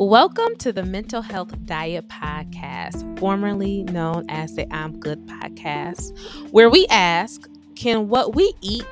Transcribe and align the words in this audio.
Welcome 0.00 0.56
to 0.60 0.72
the 0.72 0.82
Mental 0.82 1.20
Health 1.20 1.52
Diet 1.66 2.08
Podcast, 2.08 3.18
formerly 3.18 3.82
known 3.82 4.24
as 4.30 4.56
the 4.56 4.66
I'm 4.74 4.98
Good 4.98 5.26
Podcast, 5.26 6.18
where 6.52 6.70
we 6.70 6.86
ask 6.86 7.46
Can 7.76 8.08
what 8.08 8.34
we 8.34 8.54
eat 8.62 8.86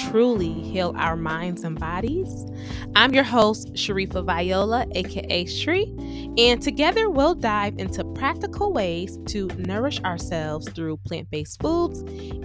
truly 0.00 0.52
heal 0.52 0.94
our 0.96 1.16
minds 1.16 1.64
and 1.64 1.78
bodies? 1.78 2.46
I'm 2.94 3.12
your 3.12 3.24
host, 3.24 3.72
Sharifa 3.74 4.24
Viola, 4.24 4.86
aka 4.92 5.44
Shri, 5.44 5.94
and 6.38 6.62
together 6.62 7.10
we'll 7.10 7.34
dive 7.34 7.78
into 7.78 8.04
practical 8.04 8.72
ways 8.72 9.18
to 9.26 9.48
nourish 9.58 10.00
ourselves 10.02 10.68
through 10.70 10.96
plant 10.98 11.30
based 11.30 11.60
foods 11.60 12.00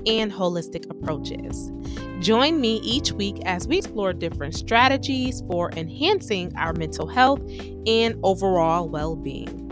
and 0.05 0.31
holistic 0.31 0.89
approaches. 0.89 1.71
Join 2.19 2.59
me 2.59 2.77
each 2.83 3.11
week 3.11 3.37
as 3.45 3.68
we 3.68 3.77
explore 3.77 4.14
different 4.14 4.55
strategies 4.55 5.41
for 5.47 5.71
enhancing 5.73 6.55
our 6.57 6.73
mental 6.73 7.07
health 7.07 7.41
and 7.86 8.19
overall 8.23 8.89
well 8.89 9.15
being. 9.15 9.66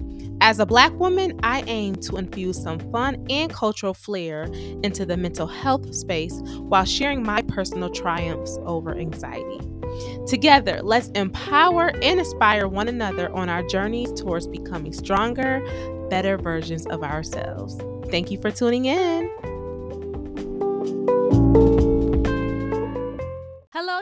As 0.45 0.59
a 0.59 0.65
Black 0.67 0.93
woman, 0.99 1.39
I 1.41 1.63
aim 1.65 1.95
to 1.95 2.17
infuse 2.17 2.61
some 2.61 2.77
fun 2.91 3.25
and 3.31 3.51
cultural 3.51 3.95
flair 3.95 4.43
into 4.83 5.03
the 5.03 5.17
mental 5.17 5.47
health 5.47 5.91
space 5.95 6.39
while 6.59 6.85
sharing 6.85 7.23
my 7.23 7.41
personal 7.41 7.89
triumphs 7.89 8.59
over 8.63 8.95
anxiety. 8.95 9.59
Together, 10.27 10.81
let's 10.83 11.07
empower 11.15 11.87
and 11.87 12.19
inspire 12.19 12.67
one 12.67 12.87
another 12.87 13.31
on 13.31 13.49
our 13.49 13.63
journeys 13.63 14.11
towards 14.11 14.45
becoming 14.45 14.93
stronger, 14.93 15.65
better 16.11 16.37
versions 16.37 16.85
of 16.85 17.01
ourselves. 17.01 17.79
Thank 18.11 18.29
you 18.29 18.37
for 18.39 18.51
tuning 18.51 18.85
in. 18.85 19.54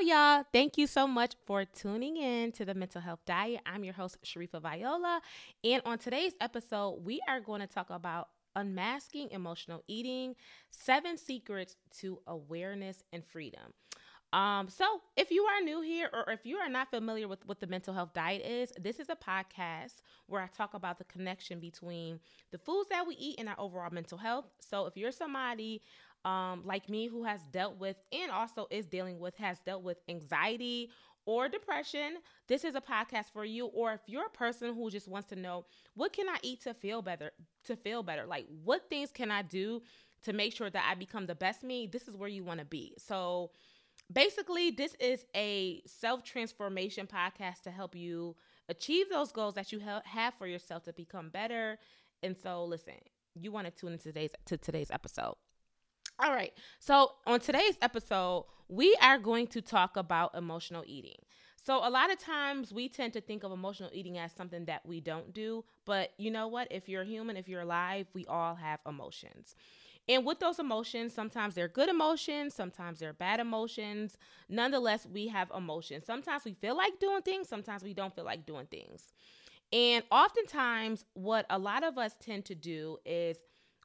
Y'all. 0.03 0.43
Thank 0.52 0.77
you 0.77 0.85
so 0.85 1.07
much 1.07 1.35
for 1.45 1.63
tuning 1.63 2.17
in 2.17 2.52
to 2.53 2.66
the 2.66 2.73
Mental 2.73 2.99
Health 2.99 3.22
Diet. 3.25 3.61
I'm 3.66 3.86
your 3.86 3.94
host, 3.94 4.17
Sharifa 4.25 4.61
Viola. 4.61 5.22
And 5.64 5.81
on 5.86 5.97
today's 5.97 6.33
episode, 6.41 7.00
we 7.05 7.22
are 7.30 7.39
going 7.39 7.61
to 7.61 7.67
talk 7.67 7.89
about 7.89 8.28
unmasking 8.53 9.31
emotional 9.31 9.81
eating, 9.88 10.36
seven 10.72 11.17
secrets 11.17 11.78
to 12.00 12.19
awareness 12.28 13.02
and 13.13 13.23
freedom. 13.25 13.73
Um, 14.33 14.67
so 14.67 15.00
if 15.16 15.30
you 15.30 15.44
are 15.44 15.61
new 15.63 15.81
here 15.81 16.09
or 16.11 16.33
if 16.33 16.44
you 16.44 16.58
are 16.58 16.67
not 16.67 16.89
familiar 16.89 17.28
with 17.28 17.45
what 17.45 17.59
the 17.59 17.67
mental 17.67 17.94
health 17.94 18.13
diet 18.13 18.44
is, 18.44 18.73
this 18.81 19.00
is 19.00 19.08
a 19.09 19.16
podcast 19.16 20.02
where 20.25 20.41
I 20.41 20.47
talk 20.47 20.73
about 20.73 20.97
the 20.97 21.03
connection 21.03 21.59
between 21.59 22.19
the 22.52 22.58
foods 22.58 22.89
that 22.89 23.08
we 23.08 23.16
eat 23.16 23.35
and 23.39 23.47
our 23.47 23.59
overall 23.59 23.91
mental 23.91 24.17
health. 24.17 24.45
So 24.59 24.88
if 24.88 24.97
you're 24.97 25.11
somebody 25.11 25.81
um, 26.25 26.61
like 26.66 26.89
me 26.89 27.07
who 27.07 27.23
has 27.23 27.41
dealt 27.52 27.77
with 27.77 27.97
and 28.11 28.31
also 28.31 28.67
is 28.71 28.85
dealing 28.85 29.19
with 29.19 29.35
has 29.38 29.59
dealt 29.59 29.83
with 29.83 29.97
anxiety 30.07 30.89
or 31.25 31.47
depression, 31.47 32.17
this 32.47 32.63
is 32.63 32.75
a 32.75 32.81
podcast 32.81 33.31
for 33.31 33.45
you. 33.45 33.67
Or 33.67 33.93
if 33.93 34.02
you're 34.07 34.25
a 34.25 34.29
person 34.29 34.73
who 34.73 34.89
just 34.89 35.07
wants 35.07 35.29
to 35.29 35.35
know 35.35 35.66
what 35.95 36.13
can 36.13 36.27
I 36.27 36.38
eat 36.41 36.61
to 36.63 36.73
feel 36.73 37.01
better, 37.01 37.31
to 37.66 37.75
feel 37.75 38.03
better, 38.03 38.25
like 38.25 38.45
what 38.63 38.89
things 38.89 39.11
can 39.11 39.31
I 39.31 39.41
do 39.41 39.81
to 40.23 40.33
make 40.33 40.55
sure 40.55 40.69
that 40.69 40.88
I 40.89 40.95
become 40.95 41.25
the 41.25 41.35
best 41.35 41.63
me, 41.63 41.88
this 41.88 42.07
is 42.07 42.16
where 42.16 42.29
you 42.29 42.44
want 42.44 42.59
to 42.59 42.66
be. 42.66 42.94
So 42.97 43.51
basically, 44.11 44.71
this 44.71 44.95
is 44.99 45.25
a 45.35 45.81
self 45.85 46.23
transformation 46.23 47.07
podcast 47.07 47.61
to 47.63 47.71
help 47.71 47.95
you 47.95 48.35
achieve 48.69 49.09
those 49.09 49.31
goals 49.31 49.55
that 49.55 49.71
you 49.71 49.81
have 50.05 50.33
for 50.35 50.47
yourself 50.47 50.83
to 50.83 50.94
become 50.94 51.29
better. 51.29 51.77
And 52.21 52.38
so, 52.38 52.63
listen, 52.66 52.95
you 53.35 53.51
want 53.51 53.67
to 53.67 53.71
tune 53.71 53.94
into 53.94 54.05
today's 54.05 54.31
to 54.45 54.57
today's 54.57 54.91
episode. 54.91 55.35
All 56.19 56.31
right. 56.31 56.53
So, 56.80 57.14
on 57.25 57.39
today's 57.39 57.78
episode, 57.81 58.45
we 58.69 58.95
are 59.02 59.17
going 59.17 59.47
to 59.47 59.61
talk 59.61 59.97
about 59.97 60.36
emotional 60.36 60.83
eating. 60.86 61.17
So, 61.56 61.80
a 61.86 61.89
lot 61.89 62.11
of 62.11 62.19
times 62.19 62.72
we 62.73 62.88
tend 62.88 63.14
to 63.14 63.22
think 63.22 63.44
of 63.44 63.52
emotional 63.52 63.89
eating 63.94 64.17
as 64.17 64.31
something 64.31 64.66
that 64.66 64.86
we 64.86 65.02
don't 65.02 65.34
do. 65.34 65.66
But 65.86 66.11
you 66.17 66.31
know 66.31 66.47
what? 66.47 66.67
If 66.72 66.88
you're 66.88 67.03
human, 67.03 67.35
if 67.35 67.47
you're 67.50 67.62
alive, 67.62 68.07
we 68.13 68.25
all 68.28 68.56
have 68.56 68.79
emotions. 68.88 69.56
And 70.07 70.25
with 70.25 70.40
those 70.40 70.59
emotions, 70.59 71.13
sometimes 71.13 71.56
they're 71.56 71.69
good 71.69 71.90
emotions, 71.90 72.53
sometimes 72.53 73.00
they're 73.00 73.13
bad 73.13 73.40
emotions. 73.40 74.18
Nonetheless, 74.50 75.07
we 75.12 75.30
have 75.30 75.50
emotions. 75.56 76.06
Sometimes 76.06 76.44
we 76.44 76.53
feel 76.53 76.75
like 76.75 77.00
doing 77.00 77.22
things, 77.22 77.47
sometimes 77.47 77.84
we 77.84 77.94
don't 77.94 78.13
feel 78.13 78.25
like 78.25 78.45
doing 78.45 78.66
things. 78.68 79.13
And 79.72 80.03
oftentimes, 80.12 81.06
what 81.13 81.45
a 81.50 81.57
lot 81.57 81.84
of 81.84 81.97
us 81.97 82.16
tend 82.19 82.45
to 82.45 82.56
do 82.56 82.97
is 83.06 83.38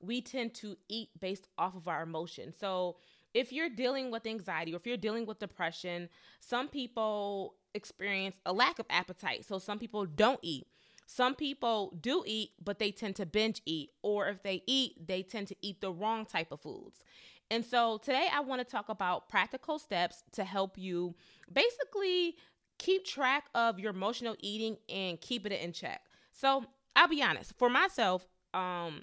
we 0.02 0.20
tend 0.20 0.54
to 0.54 0.76
eat 0.88 1.10
based 1.20 1.48
off 1.58 1.76
of 1.76 1.88
our 1.88 2.02
emotions. 2.02 2.56
So, 2.58 2.96
if 3.34 3.52
you're 3.52 3.68
dealing 3.68 4.10
with 4.10 4.26
anxiety 4.26 4.72
or 4.72 4.76
if 4.76 4.86
you're 4.86 4.96
dealing 4.96 5.26
with 5.26 5.38
depression, 5.38 6.08
some 6.40 6.68
people 6.68 7.54
experience 7.74 8.36
a 8.46 8.52
lack 8.52 8.78
of 8.78 8.86
appetite. 8.88 9.44
So, 9.44 9.58
some 9.58 9.78
people 9.78 10.06
don't 10.06 10.40
eat. 10.42 10.66
Some 11.06 11.34
people 11.34 11.94
do 12.00 12.22
eat, 12.26 12.50
but 12.62 12.78
they 12.78 12.90
tend 12.90 13.16
to 13.16 13.24
binge 13.24 13.62
eat, 13.64 13.90
or 14.02 14.28
if 14.28 14.42
they 14.42 14.62
eat, 14.66 15.06
they 15.06 15.22
tend 15.22 15.48
to 15.48 15.56
eat 15.62 15.80
the 15.80 15.90
wrong 15.90 16.26
type 16.26 16.52
of 16.52 16.60
foods. 16.60 17.02
And 17.50 17.64
so 17.64 17.98
today 17.98 18.28
I 18.32 18.40
want 18.40 18.60
to 18.60 18.70
talk 18.70 18.90
about 18.90 19.28
practical 19.28 19.78
steps 19.78 20.22
to 20.32 20.44
help 20.44 20.76
you 20.76 21.14
basically 21.50 22.36
keep 22.78 23.04
track 23.04 23.46
of 23.54 23.78
your 23.78 23.90
emotional 23.90 24.36
eating 24.40 24.76
and 24.88 25.20
keep 25.20 25.46
it 25.46 25.52
in 25.52 25.72
check. 25.72 26.02
So 26.32 26.64
I'll 26.94 27.08
be 27.08 27.22
honest, 27.22 27.54
for 27.58 27.70
myself, 27.70 28.26
um, 28.52 29.02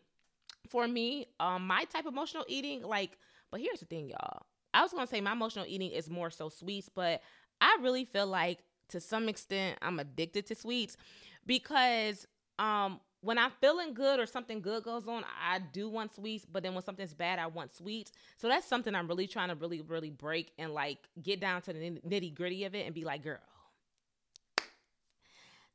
for 0.69 0.87
me, 0.87 1.27
um, 1.39 1.67
my 1.67 1.85
type 1.85 2.05
of 2.05 2.13
emotional 2.13 2.45
eating, 2.47 2.83
like, 2.83 3.17
but 3.51 3.61
here's 3.61 3.79
the 3.79 3.85
thing, 3.85 4.09
y'all. 4.09 4.43
I 4.73 4.81
was 4.81 4.91
gonna 4.91 5.07
say 5.07 5.21
my 5.21 5.31
emotional 5.31 5.65
eating 5.67 5.91
is 5.91 6.09
more 6.09 6.29
so 6.29 6.49
sweets, 6.49 6.89
but 6.93 7.21
I 7.61 7.77
really 7.81 8.05
feel 8.05 8.27
like 8.27 8.59
to 8.89 8.99
some 8.99 9.29
extent 9.29 9.79
I'm 9.81 9.99
addicted 9.99 10.45
to 10.47 10.55
sweets 10.55 10.97
because 11.45 12.27
um 12.59 12.99
when 13.21 13.39
I'm 13.39 13.51
feeling 13.59 13.95
good 13.95 14.19
or 14.19 14.27
something 14.27 14.61
good 14.61 14.83
goes 14.83 15.07
on, 15.07 15.23
I 15.49 15.57
do 15.57 15.89
want 15.89 16.13
sweets, 16.13 16.45
but 16.45 16.61
then 16.61 16.75
when 16.75 16.83
something's 16.83 17.15
bad, 17.15 17.39
I 17.39 17.47
want 17.47 17.73
sweets. 17.73 18.11
So 18.37 18.47
that's 18.47 18.67
something 18.67 18.93
I'm 18.93 19.07
really 19.07 19.25
trying 19.25 19.49
to 19.49 19.55
really, 19.55 19.81
really 19.81 20.11
break 20.11 20.51
and 20.59 20.73
like 20.75 20.99
get 21.23 21.39
down 21.41 21.63
to 21.63 21.73
the 21.73 21.99
nitty 22.07 22.35
gritty 22.35 22.65
of 22.65 22.75
it 22.75 22.85
and 22.85 22.93
be 22.93 23.03
like, 23.03 23.23
girl, 23.23 23.39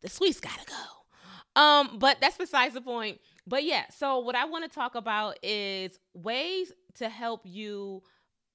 the 0.02 0.08
sweets 0.08 0.40
gotta 0.40 0.64
go. 0.64 0.99
Um, 1.60 1.98
but 1.98 2.18
that's 2.20 2.38
besides 2.38 2.74
the 2.74 2.80
point. 2.80 3.20
But 3.46 3.64
yeah, 3.64 3.84
so 3.90 4.20
what 4.20 4.34
I 4.34 4.44
want 4.46 4.64
to 4.64 4.70
talk 4.74 4.94
about 4.94 5.38
is 5.42 5.98
ways 6.14 6.72
to 6.94 7.08
help 7.08 7.42
you 7.44 8.02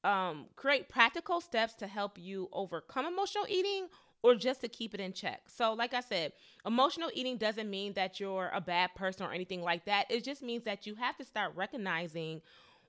um, 0.03 0.47
create 0.55 0.89
practical 0.89 1.41
steps 1.41 1.73
to 1.75 1.87
help 1.87 2.17
you 2.17 2.49
overcome 2.51 3.05
emotional 3.05 3.45
eating 3.47 3.87
or 4.23 4.35
just 4.35 4.61
to 4.61 4.67
keep 4.67 4.93
it 4.95 4.99
in 4.99 5.13
check. 5.13 5.41
So, 5.47 5.73
like 5.73 5.93
I 5.93 5.99
said, 6.01 6.33
emotional 6.65 7.11
eating 7.13 7.37
doesn't 7.37 7.69
mean 7.69 7.93
that 7.93 8.19
you're 8.19 8.49
a 8.53 8.61
bad 8.61 8.95
person 8.95 9.25
or 9.25 9.33
anything 9.33 9.61
like 9.61 9.85
that. 9.85 10.05
It 10.09 10.23
just 10.23 10.41
means 10.41 10.63
that 10.63 10.87
you 10.87 10.95
have 10.95 11.15
to 11.17 11.25
start 11.25 11.53
recognizing 11.55 12.41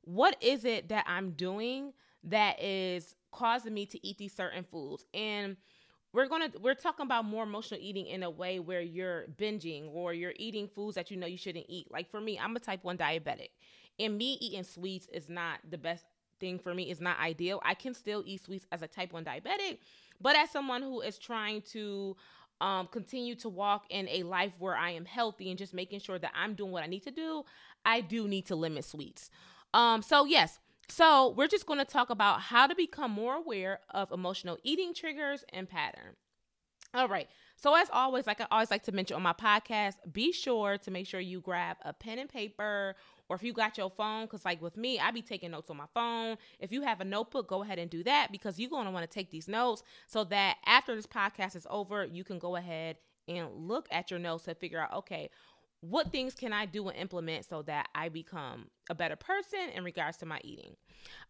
what 0.02 0.36
is 0.40 0.64
it 0.64 0.88
that 0.88 1.04
I'm 1.06 1.32
doing 1.32 1.92
that 2.24 2.62
is 2.62 3.14
causing 3.32 3.74
me 3.74 3.86
to 3.86 4.06
eat 4.06 4.18
these 4.18 4.34
certain 4.34 4.64
foods. 4.64 5.04
And 5.12 5.56
we're 6.16 6.28
to 6.28 6.58
we're 6.60 6.74
talking 6.74 7.04
about 7.04 7.26
more 7.26 7.44
emotional 7.44 7.78
eating 7.82 8.06
in 8.06 8.22
a 8.22 8.30
way 8.30 8.58
where 8.58 8.80
you're 8.80 9.26
binging 9.38 9.90
or 9.92 10.14
you're 10.14 10.32
eating 10.36 10.66
foods 10.66 10.94
that 10.94 11.10
you 11.10 11.16
know 11.18 11.26
you 11.26 11.36
shouldn't 11.36 11.66
eat. 11.68 11.92
Like 11.92 12.10
for 12.10 12.22
me, 12.22 12.38
I'm 12.38 12.56
a 12.56 12.58
type 12.58 12.82
1 12.82 12.96
diabetic. 12.96 13.50
And 13.98 14.16
me 14.16 14.38
eating 14.40 14.64
sweets 14.64 15.06
is 15.12 15.28
not 15.28 15.58
the 15.68 15.76
best 15.76 16.06
thing 16.40 16.58
for 16.58 16.74
me. 16.74 16.84
It's 16.84 17.02
not 17.02 17.20
ideal. 17.20 17.60
I 17.62 17.74
can 17.74 17.92
still 17.92 18.22
eat 18.24 18.42
sweets 18.42 18.66
as 18.72 18.80
a 18.80 18.88
type 18.88 19.12
1 19.12 19.26
diabetic, 19.26 19.78
but 20.18 20.36
as 20.36 20.50
someone 20.50 20.80
who 20.80 21.02
is 21.02 21.18
trying 21.18 21.60
to 21.72 22.16
um, 22.62 22.86
continue 22.86 23.34
to 23.36 23.50
walk 23.50 23.84
in 23.90 24.08
a 24.08 24.22
life 24.22 24.52
where 24.58 24.74
I 24.74 24.92
am 24.92 25.04
healthy 25.04 25.50
and 25.50 25.58
just 25.58 25.74
making 25.74 26.00
sure 26.00 26.18
that 26.18 26.32
I'm 26.34 26.54
doing 26.54 26.72
what 26.72 26.82
I 26.82 26.86
need 26.86 27.02
to 27.02 27.10
do, 27.10 27.44
I 27.84 28.00
do 28.00 28.26
need 28.26 28.46
to 28.46 28.56
limit 28.56 28.86
sweets. 28.86 29.30
Um, 29.74 30.00
so, 30.00 30.24
yes, 30.24 30.58
so 30.88 31.34
we're 31.36 31.48
just 31.48 31.66
going 31.66 31.78
to 31.78 31.84
talk 31.84 32.10
about 32.10 32.40
how 32.40 32.66
to 32.66 32.74
become 32.74 33.10
more 33.10 33.34
aware 33.34 33.80
of 33.90 34.12
emotional 34.12 34.58
eating 34.62 34.94
triggers 34.94 35.44
and 35.52 35.68
pattern. 35.68 36.16
All 36.94 37.08
right. 37.08 37.28
So 37.56 37.74
as 37.74 37.88
always, 37.92 38.26
like 38.26 38.40
I 38.40 38.46
always 38.50 38.70
like 38.70 38.84
to 38.84 38.92
mention 38.92 39.16
on 39.16 39.22
my 39.22 39.32
podcast, 39.32 39.94
be 40.12 40.32
sure 40.32 40.78
to 40.78 40.90
make 40.90 41.06
sure 41.06 41.20
you 41.20 41.40
grab 41.40 41.76
a 41.84 41.92
pen 41.92 42.18
and 42.18 42.28
paper 42.28 42.94
or 43.28 43.36
if 43.36 43.42
you 43.42 43.52
got 43.52 43.76
your 43.76 43.90
phone, 43.90 44.24
because 44.24 44.44
like 44.44 44.62
with 44.62 44.76
me, 44.76 44.98
I 45.00 45.10
be 45.10 45.22
taking 45.22 45.50
notes 45.50 45.68
on 45.68 45.76
my 45.76 45.86
phone. 45.92 46.36
If 46.60 46.70
you 46.72 46.82
have 46.82 47.00
a 47.00 47.04
notebook, 47.04 47.48
go 47.48 47.62
ahead 47.62 47.78
and 47.78 47.90
do 47.90 48.04
that 48.04 48.30
because 48.30 48.58
you're 48.58 48.70
going 48.70 48.86
to 48.86 48.92
want 48.92 49.08
to 49.08 49.12
take 49.12 49.30
these 49.30 49.48
notes 49.48 49.82
so 50.06 50.24
that 50.24 50.56
after 50.64 50.94
this 50.94 51.06
podcast 51.06 51.56
is 51.56 51.66
over, 51.68 52.04
you 52.04 52.24
can 52.24 52.38
go 52.38 52.56
ahead 52.56 52.96
and 53.28 53.48
look 53.56 53.88
at 53.90 54.10
your 54.10 54.20
notes 54.20 54.46
and 54.46 54.56
figure 54.56 54.80
out, 54.80 54.92
okay, 54.92 55.30
what 55.80 56.10
things 56.10 56.34
can 56.34 56.52
I 56.52 56.66
do 56.66 56.88
and 56.88 56.96
implement 56.96 57.44
so 57.44 57.62
that 57.62 57.88
I 57.94 58.08
become 58.08 58.66
a 58.88 58.94
better 58.94 59.16
person 59.16 59.60
in 59.74 59.84
regards 59.84 60.16
to 60.18 60.26
my 60.26 60.40
eating? 60.42 60.76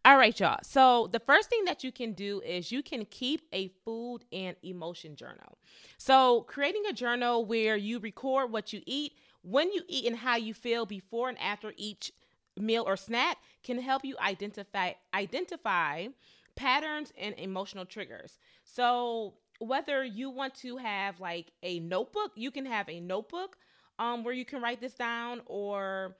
All 0.05 0.17
right, 0.17 0.37
y'all. 0.39 0.59
So, 0.63 1.07
the 1.11 1.19
first 1.19 1.49
thing 1.49 1.65
that 1.65 1.83
you 1.83 1.91
can 1.91 2.13
do 2.13 2.41
is 2.41 2.71
you 2.71 2.81
can 2.81 3.05
keep 3.05 3.41
a 3.53 3.69
food 3.83 4.19
and 4.31 4.55
emotion 4.63 5.15
journal. 5.15 5.57
So, 5.97 6.41
creating 6.41 6.83
a 6.89 6.93
journal 6.93 7.45
where 7.45 7.75
you 7.75 7.99
record 7.99 8.51
what 8.51 8.73
you 8.73 8.81
eat 8.85 9.13
when 9.43 9.71
you 9.71 9.83
eat 9.87 10.05
and 10.05 10.17
how 10.17 10.35
you 10.35 10.53
feel 10.53 10.85
before 10.85 11.29
and 11.29 11.39
after 11.39 11.73
each 11.77 12.11
meal 12.57 12.83
or 12.87 12.97
snack 12.97 13.37
can 13.63 13.79
help 13.79 14.03
you 14.03 14.15
identify 14.19 14.93
identify 15.13 16.07
patterns 16.55 17.13
and 17.17 17.35
emotional 17.37 17.85
triggers. 17.85 18.39
So, 18.63 19.35
whether 19.59 20.03
you 20.03 20.29
want 20.29 20.55
to 20.55 20.77
have 20.77 21.19
like 21.19 21.51
a 21.63 21.79
notebook, 21.79 22.31
you 22.35 22.51
can 22.51 22.65
have 22.65 22.89
a 22.89 22.99
notebook 22.99 23.57
um, 23.99 24.23
where 24.23 24.33
you 24.33 24.45
can 24.45 24.61
write 24.61 24.81
this 24.81 24.93
down, 24.93 25.41
or 25.45 26.17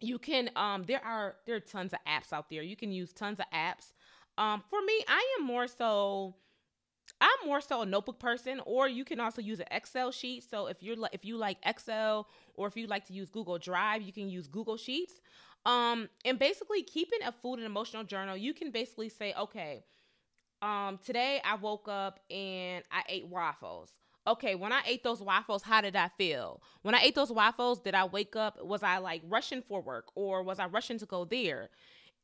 you 0.00 0.18
can 0.18 0.50
um, 0.56 0.84
there 0.84 1.04
are 1.04 1.36
there 1.46 1.56
are 1.56 1.60
tons 1.60 1.92
of 1.92 1.98
apps 2.06 2.32
out 2.32 2.50
there. 2.50 2.62
You 2.62 2.76
can 2.76 2.90
use 2.90 3.12
tons 3.12 3.38
of 3.40 3.46
apps. 3.54 3.92
Um, 4.36 4.62
for 4.68 4.80
me, 4.82 5.04
I 5.08 5.36
am 5.38 5.46
more 5.46 5.66
so 5.66 6.34
I'm 7.20 7.46
more 7.46 7.60
so 7.60 7.82
a 7.82 7.86
notebook 7.86 8.18
person, 8.18 8.60
or 8.64 8.88
you 8.88 9.04
can 9.04 9.20
also 9.20 9.40
use 9.40 9.60
an 9.60 9.66
Excel 9.70 10.10
sheet. 10.10 10.44
So 10.48 10.66
if 10.66 10.82
you're 10.82 10.96
if 11.12 11.24
you 11.24 11.36
like 11.36 11.58
Excel, 11.64 12.28
or 12.54 12.66
if 12.66 12.76
you 12.76 12.86
like 12.86 13.06
to 13.06 13.12
use 13.12 13.30
Google 13.30 13.58
Drive, 13.58 14.02
you 14.02 14.12
can 14.12 14.28
use 14.28 14.46
Google 14.46 14.76
Sheets. 14.76 15.14
Um, 15.66 16.10
and 16.24 16.38
basically 16.38 16.82
keeping 16.82 17.20
a 17.24 17.32
food 17.32 17.54
and 17.54 17.64
emotional 17.64 18.04
journal, 18.04 18.36
you 18.36 18.52
can 18.52 18.70
basically 18.70 19.08
say, 19.08 19.32
okay, 19.38 19.84
um, 20.60 20.98
today 21.04 21.40
I 21.44 21.56
woke 21.56 21.88
up 21.88 22.20
and 22.30 22.84
I 22.90 23.02
ate 23.08 23.26
waffles. 23.26 23.90
Okay, 24.26 24.54
when 24.54 24.72
I 24.72 24.82
ate 24.86 25.04
those 25.04 25.20
waffles, 25.20 25.62
how 25.62 25.82
did 25.82 25.96
I 25.96 26.08
feel? 26.08 26.62
When 26.82 26.94
I 26.94 27.00
ate 27.02 27.14
those 27.14 27.30
waffles, 27.30 27.80
did 27.80 27.94
I 27.94 28.04
wake 28.06 28.36
up? 28.36 28.64
Was 28.64 28.82
I 28.82 28.98
like 28.98 29.22
rushing 29.28 29.62
for 29.62 29.82
work 29.82 30.06
or 30.14 30.42
was 30.42 30.58
I 30.58 30.66
rushing 30.66 30.98
to 30.98 31.06
go 31.06 31.24
there? 31.24 31.70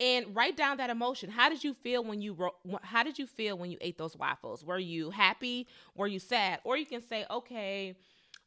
and 0.01 0.35
write 0.35 0.57
down 0.57 0.79
that 0.79 0.89
emotion. 0.89 1.31
How 1.31 1.51
did 1.51 1.63
you 1.63 1.75
feel 1.75 2.03
when 2.03 2.23
you 2.23 2.35
how 2.83 3.03
did 3.03 3.19
you 3.19 3.27
feel 3.27 3.59
when 3.59 3.71
you 3.71 3.77
ate 3.83 3.99
those 3.99 4.17
waffles? 4.17 4.65
Were 4.65 4.79
you 4.79 5.11
happy? 5.11 5.67
Were 5.95 6.07
you 6.07 6.19
sad? 6.19 6.61
Or 6.65 6.77
you 6.77 6.87
can 6.87 7.07
say, 7.07 7.27
okay, 7.31 7.97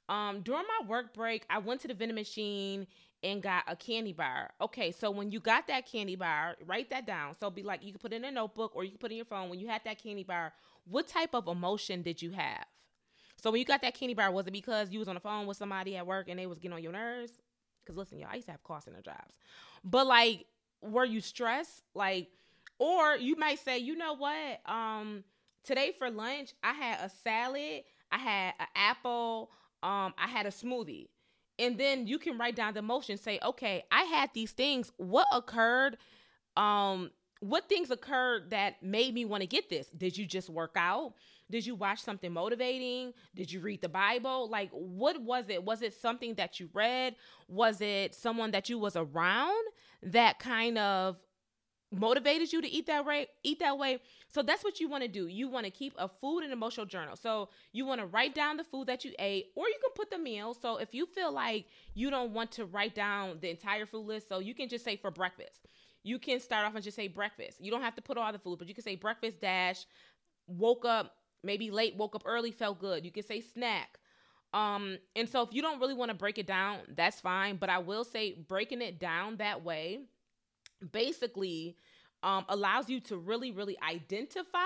um, 0.09 0.41
during 0.41 0.63
my 0.63 0.87
work 0.87 1.13
break, 1.13 1.45
I 1.49 1.59
went 1.59 1.81
to 1.81 1.87
the 1.87 1.93
vending 1.93 2.15
machine 2.15 2.87
and 3.23 3.41
got 3.41 3.63
a 3.67 3.75
candy 3.75 4.13
bar. 4.13 4.49
Okay, 4.59 4.91
so 4.91 5.11
when 5.11 5.31
you 5.31 5.39
got 5.39 5.67
that 5.67 5.85
candy 5.89 6.15
bar, 6.15 6.55
write 6.65 6.89
that 6.89 7.05
down. 7.07 7.35
So 7.39 7.49
be 7.49 7.63
like, 7.63 7.83
you 7.83 7.91
can 7.91 7.99
put 7.99 8.11
it 8.11 8.17
in 8.17 8.25
a 8.25 8.31
notebook 8.31 8.75
or 8.75 8.83
you 8.83 8.89
can 8.89 8.97
put 8.97 9.11
it 9.11 9.13
in 9.13 9.17
your 9.17 9.25
phone. 9.25 9.49
When 9.49 9.59
you 9.59 9.67
had 9.67 9.81
that 9.85 10.01
candy 10.03 10.23
bar, 10.23 10.53
what 10.85 11.07
type 11.07 11.33
of 11.33 11.47
emotion 11.47 12.01
did 12.01 12.21
you 12.21 12.31
have? 12.31 12.65
So 13.43 13.51
when 13.51 13.59
you 13.59 13.65
got 13.65 13.81
that 13.81 13.93
candy 13.93 14.13
bar, 14.13 14.31
was 14.31 14.47
it 14.47 14.51
because 14.51 14.89
you 14.91 14.99
was 14.99 15.09
on 15.09 15.15
the 15.15 15.19
phone 15.19 15.47
with 15.47 15.57
somebody 15.57 15.97
at 15.97 16.07
work 16.07 16.29
and 16.29 16.39
they 16.39 16.45
was 16.45 16.59
getting 16.59 16.77
on 16.77 16.81
your 16.81 16.93
nerves? 16.93 17.33
Because 17.83 17.97
listen, 17.97 18.17
y'all, 18.17 18.29
I 18.31 18.35
used 18.35 18.47
to 18.47 18.53
have 18.53 18.85
their 18.85 19.01
jobs. 19.01 19.35
But 19.83 20.07
like, 20.07 20.45
were 20.81 21.03
you 21.03 21.19
stressed? 21.19 21.81
Like, 21.93 22.29
or 22.79 23.17
you 23.17 23.35
might 23.35 23.59
say, 23.59 23.79
you 23.79 23.97
know 23.97 24.15
what? 24.15 24.61
Um, 24.65 25.25
today 25.61 25.91
for 25.99 26.09
lunch, 26.09 26.53
I 26.63 26.71
had 26.71 26.99
a 27.01 27.09
salad, 27.09 27.83
I 28.13 28.17
had 28.17 28.53
an 28.61 28.67
apple, 28.77 29.51
um, 29.83 30.13
I 30.17 30.27
had 30.27 30.45
a 30.45 30.49
smoothie. 30.49 31.09
And 31.59 31.77
then 31.77 32.07
you 32.07 32.19
can 32.19 32.37
write 32.37 32.55
down 32.55 32.73
the 32.73 32.79
emotion, 32.79 33.17
say, 33.17 33.39
okay, 33.43 33.83
I 33.91 34.03
had 34.03 34.29
these 34.33 34.51
things. 34.51 34.89
What 34.95 35.27
occurred? 35.33 35.97
Um, 36.55 37.11
what 37.41 37.67
things 37.67 37.91
occurred 37.91 38.51
that 38.51 38.81
made 38.81 39.13
me 39.13 39.25
want 39.25 39.41
to 39.41 39.47
get 39.47 39.69
this? 39.69 39.87
Did 39.89 40.17
you 40.17 40.25
just 40.25 40.49
work 40.49 40.71
out? 40.77 41.15
Did 41.53 41.67
you 41.67 41.75
watch 41.75 42.01
something 42.01 42.33
motivating? 42.33 43.13
Did 43.35 43.51
you 43.51 43.59
read 43.59 43.83
the 43.83 43.87
Bible? 43.87 44.49
Like 44.49 44.71
what 44.71 45.21
was 45.21 45.49
it? 45.49 45.63
Was 45.63 45.83
it 45.83 45.93
something 45.93 46.33
that 46.33 46.59
you 46.59 46.67
read? 46.73 47.15
Was 47.47 47.79
it 47.79 48.15
someone 48.15 48.49
that 48.51 48.69
you 48.69 48.79
was 48.79 48.95
around 48.95 49.63
that 50.01 50.39
kind 50.39 50.79
of 50.79 51.17
motivated 51.91 52.51
you 52.51 52.59
to 52.59 52.67
eat 52.67 52.87
that 52.87 53.05
way 53.05 53.27
eat 53.43 53.59
that 53.59 53.77
way 53.77 53.99
so 54.27 54.41
that's 54.41 54.63
what 54.63 54.79
you 54.79 54.89
want 54.89 55.03
to 55.03 55.07
do 55.07 55.27
you 55.27 55.47
want 55.47 55.63
to 55.63 55.69
keep 55.69 55.93
a 55.99 56.07
food 56.07 56.39
and 56.39 56.51
emotional 56.51 56.87
journal 56.87 57.15
so 57.15 57.49
you 57.71 57.85
want 57.85 58.01
to 58.01 58.07
write 58.07 58.33
down 58.33 58.57
the 58.57 58.63
food 58.63 58.87
that 58.87 59.05
you 59.05 59.11
ate 59.19 59.51
or 59.55 59.67
you 59.67 59.75
can 59.79 59.91
put 59.93 60.09
the 60.09 60.17
meal 60.17 60.55
so 60.55 60.77
if 60.77 60.95
you 60.95 61.05
feel 61.05 61.31
like 61.31 61.67
you 61.93 62.09
don't 62.09 62.33
want 62.33 62.51
to 62.51 62.65
write 62.65 62.95
down 62.95 63.37
the 63.41 63.49
entire 63.51 63.85
food 63.85 64.07
list 64.07 64.27
so 64.27 64.39
you 64.39 64.55
can 64.55 64.67
just 64.67 64.83
say 64.83 64.95
for 64.95 65.11
breakfast 65.11 65.67
you 66.01 66.17
can 66.17 66.39
start 66.39 66.65
off 66.65 66.73
and 66.73 66.83
just 66.83 66.95
say 66.95 67.07
breakfast 67.07 67.63
you 67.63 67.69
don't 67.69 67.83
have 67.83 67.93
to 67.93 68.01
put 68.01 68.17
all 68.17 68.31
the 68.31 68.39
food 68.39 68.57
but 68.57 68.67
you 68.67 68.73
can 68.73 68.83
say 68.83 68.95
breakfast 68.95 69.39
dash 69.39 69.85
woke 70.47 70.85
up 70.85 71.13
maybe 71.43 71.71
late 71.71 71.95
woke 71.95 72.15
up 72.15 72.23
early 72.25 72.51
felt 72.51 72.79
good 72.79 73.05
you 73.05 73.11
can 73.11 73.23
say 73.23 73.41
snack 73.41 73.99
um, 74.53 74.99
and 75.15 75.27
so 75.27 75.41
if 75.41 75.49
you 75.51 75.61
don't 75.61 75.79
really 75.79 75.95
want 75.95 76.09
to 76.09 76.15
break 76.15 76.37
it 76.37 76.45
down, 76.45 76.81
that's 76.95 77.19
fine. 77.19 77.55
But 77.55 77.69
I 77.69 77.79
will 77.79 78.03
say 78.03 78.33
breaking 78.47 78.81
it 78.81 78.99
down 78.99 79.37
that 79.37 79.63
way 79.63 80.01
basically 80.91 81.75
um, 82.21 82.45
allows 82.49 82.89
you 82.89 82.99
to 83.01 83.17
really, 83.17 83.51
really 83.51 83.77
identify 83.81 84.59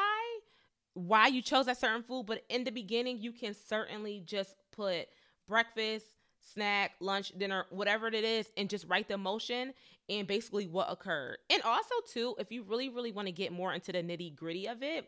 why 0.94 1.28
you 1.28 1.42
chose 1.42 1.68
that 1.68 1.78
certain 1.78 2.04
food. 2.04 2.26
But 2.26 2.44
in 2.50 2.64
the 2.64 2.72
beginning, 2.72 3.20
you 3.20 3.32
can 3.32 3.54
certainly 3.54 4.22
just 4.26 4.56
put 4.72 5.08
breakfast, 5.48 6.06
snack, 6.42 6.92
lunch, 7.00 7.32
dinner, 7.38 7.66
whatever 7.70 8.08
it 8.08 8.16
is, 8.16 8.50
and 8.58 8.70
just 8.70 8.88
write 8.88 9.08
the 9.08 9.14
emotion 9.14 9.74
and 10.10 10.28
basically 10.28 10.68
what 10.68 10.92
occurred. 10.92 11.38
And 11.50 11.62
also, 11.64 11.96
too, 12.12 12.36
if 12.40 12.52
you 12.52 12.64
really, 12.64 12.90
really 12.90 13.12
want 13.12 13.28
to 13.28 13.32
get 13.32 13.52
more 13.52 13.74
into 13.74 13.92
the 13.92 14.00
nitty 14.00 14.36
gritty 14.36 14.68
of 14.68 14.84
it, 14.84 15.08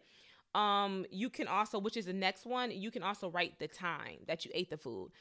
um, 0.55 1.05
you 1.11 1.29
can 1.29 1.47
also, 1.47 1.79
which 1.79 1.97
is 1.97 2.05
the 2.05 2.13
next 2.13 2.45
one, 2.45 2.71
you 2.71 2.91
can 2.91 3.03
also 3.03 3.29
write 3.29 3.59
the 3.59 3.67
time 3.67 4.17
that 4.27 4.45
you 4.45 4.51
ate 4.53 4.69
the 4.69 4.77
food. 4.77 5.11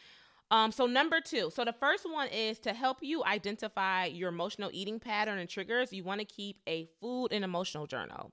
Um, 0.51 0.73
so 0.73 0.87
number 0.87 1.21
two, 1.21 1.51
so 1.55 1.65
the 1.65 1.75
first 1.75 2.11
one 2.11 2.29
is 2.29 2.59
to 2.61 2.73
help 2.73 2.99
you 3.03 3.23
identify 3.25 4.07
your 4.07 4.31
emotional 4.31 4.71
eating 4.73 4.99
pattern 4.99 5.39
and 5.39 5.49
triggers. 5.49 5.93
You 5.93 6.05
want 6.05 6.21
to 6.21 6.27
keep 6.27 6.61
a 6.67 6.89
food 7.01 7.29
and 7.33 7.45
emotional 7.45 7.87
journal. 7.87 8.33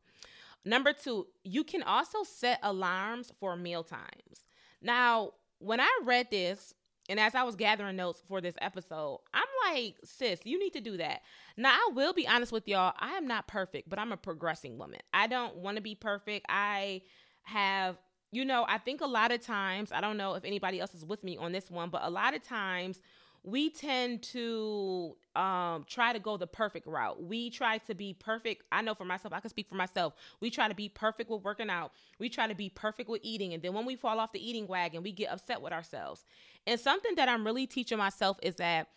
Number 0.63 0.93
two, 0.93 1.27
you 1.43 1.63
can 1.63 1.83
also 1.83 2.23
set 2.23 2.59
alarms 2.63 3.31
for 3.37 3.55
meal 3.57 3.83
times. 3.83 4.45
Now, 4.81 5.31
when 5.59 5.79
I 5.79 5.89
read 6.03 6.27
this, 6.31 6.73
and 7.09 7.19
as 7.19 7.35
I 7.35 7.43
was 7.43 7.55
gathering 7.55 7.95
notes 7.95 8.21
for 8.27 8.41
this 8.41 8.55
episode, 8.61 9.19
I'm 9.33 9.43
like, 9.71 9.95
sis, 10.03 10.39
you 10.43 10.59
need 10.59 10.73
to 10.73 10.81
do 10.81 10.97
that. 10.97 11.21
Now, 11.57 11.71
I 11.71 11.91
will 11.93 12.13
be 12.13 12.27
honest 12.27 12.51
with 12.51 12.67
y'all. 12.67 12.93
I 12.99 13.13
am 13.13 13.27
not 13.27 13.47
perfect, 13.47 13.89
but 13.89 13.99
I'm 13.99 14.11
a 14.11 14.17
progressing 14.17 14.77
woman. 14.77 14.99
I 15.13 15.27
don't 15.27 15.57
want 15.57 15.77
to 15.77 15.81
be 15.81 15.95
perfect. 15.95 16.45
I 16.49 17.01
have, 17.43 17.97
you 18.31 18.43
know, 18.43 18.65
I 18.67 18.79
think 18.79 19.01
a 19.01 19.07
lot 19.07 19.31
of 19.31 19.41
times, 19.41 19.91
I 19.91 20.01
don't 20.01 20.17
know 20.17 20.33
if 20.33 20.43
anybody 20.43 20.79
else 20.79 20.93
is 20.95 21.05
with 21.05 21.23
me 21.23 21.37
on 21.37 21.51
this 21.51 21.69
one, 21.69 21.89
but 21.89 22.01
a 22.03 22.09
lot 22.09 22.35
of 22.35 22.43
times 22.43 22.99
we 23.45 23.69
tend 23.69 24.23
to 24.23 25.15
um, 25.35 25.85
try 25.87 26.11
to 26.11 26.19
go 26.19 26.35
the 26.35 26.47
perfect 26.47 26.87
route. 26.87 27.21
We 27.21 27.51
try 27.51 27.77
to 27.79 27.93
be 27.93 28.13
perfect. 28.13 28.63
I 28.71 28.81
know 28.81 28.95
for 28.95 29.05
myself, 29.05 29.33
I 29.33 29.39
can 29.39 29.51
speak 29.51 29.69
for 29.69 29.75
myself. 29.75 30.13
We 30.39 30.49
try 30.49 30.67
to 30.67 30.73
be 30.73 30.89
perfect 30.89 31.29
with 31.29 31.43
working 31.43 31.69
out. 31.69 31.91
We 32.17 32.27
try 32.27 32.47
to 32.47 32.55
be 32.55 32.69
perfect 32.69 33.07
with 33.07 33.21
eating. 33.23 33.53
And 33.53 33.61
then 33.61 33.73
when 33.73 33.85
we 33.85 33.95
fall 33.95 34.19
off 34.19 34.31
the 34.31 34.43
eating 34.45 34.65
wagon, 34.65 35.03
we 35.03 35.11
get 35.11 35.31
upset 35.31 35.61
with 35.61 35.73
ourselves. 35.73 36.25
And 36.65 36.79
something 36.79 37.13
that 37.15 37.29
I'm 37.29 37.45
really 37.45 37.67
teaching 37.67 37.99
myself 37.99 38.37
is 38.41 38.55
that 38.55 38.87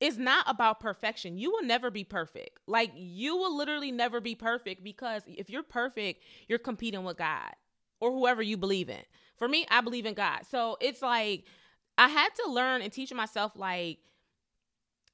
it's 0.00 0.18
not 0.18 0.44
about 0.48 0.80
perfection. 0.80 1.38
You 1.38 1.50
will 1.52 1.64
never 1.64 1.90
be 1.90 2.04
perfect. 2.04 2.58
Like 2.66 2.92
you 2.94 3.36
will 3.36 3.56
literally 3.56 3.90
never 3.90 4.20
be 4.20 4.34
perfect 4.34 4.84
because 4.84 5.22
if 5.26 5.48
you're 5.48 5.62
perfect, 5.62 6.22
you're 6.46 6.58
competing 6.58 7.04
with 7.04 7.16
God 7.16 7.54
or 8.00 8.10
whoever 8.10 8.42
you 8.42 8.58
believe 8.58 8.90
in. 8.90 9.00
For 9.38 9.48
me, 9.48 9.66
I 9.70 9.80
believe 9.80 10.04
in 10.04 10.12
God. 10.12 10.40
So 10.50 10.76
it's 10.82 11.00
like 11.00 11.44
I 11.96 12.08
had 12.08 12.28
to 12.44 12.50
learn 12.50 12.82
and 12.82 12.92
teach 12.92 13.12
myself 13.12 13.52
like 13.54 13.98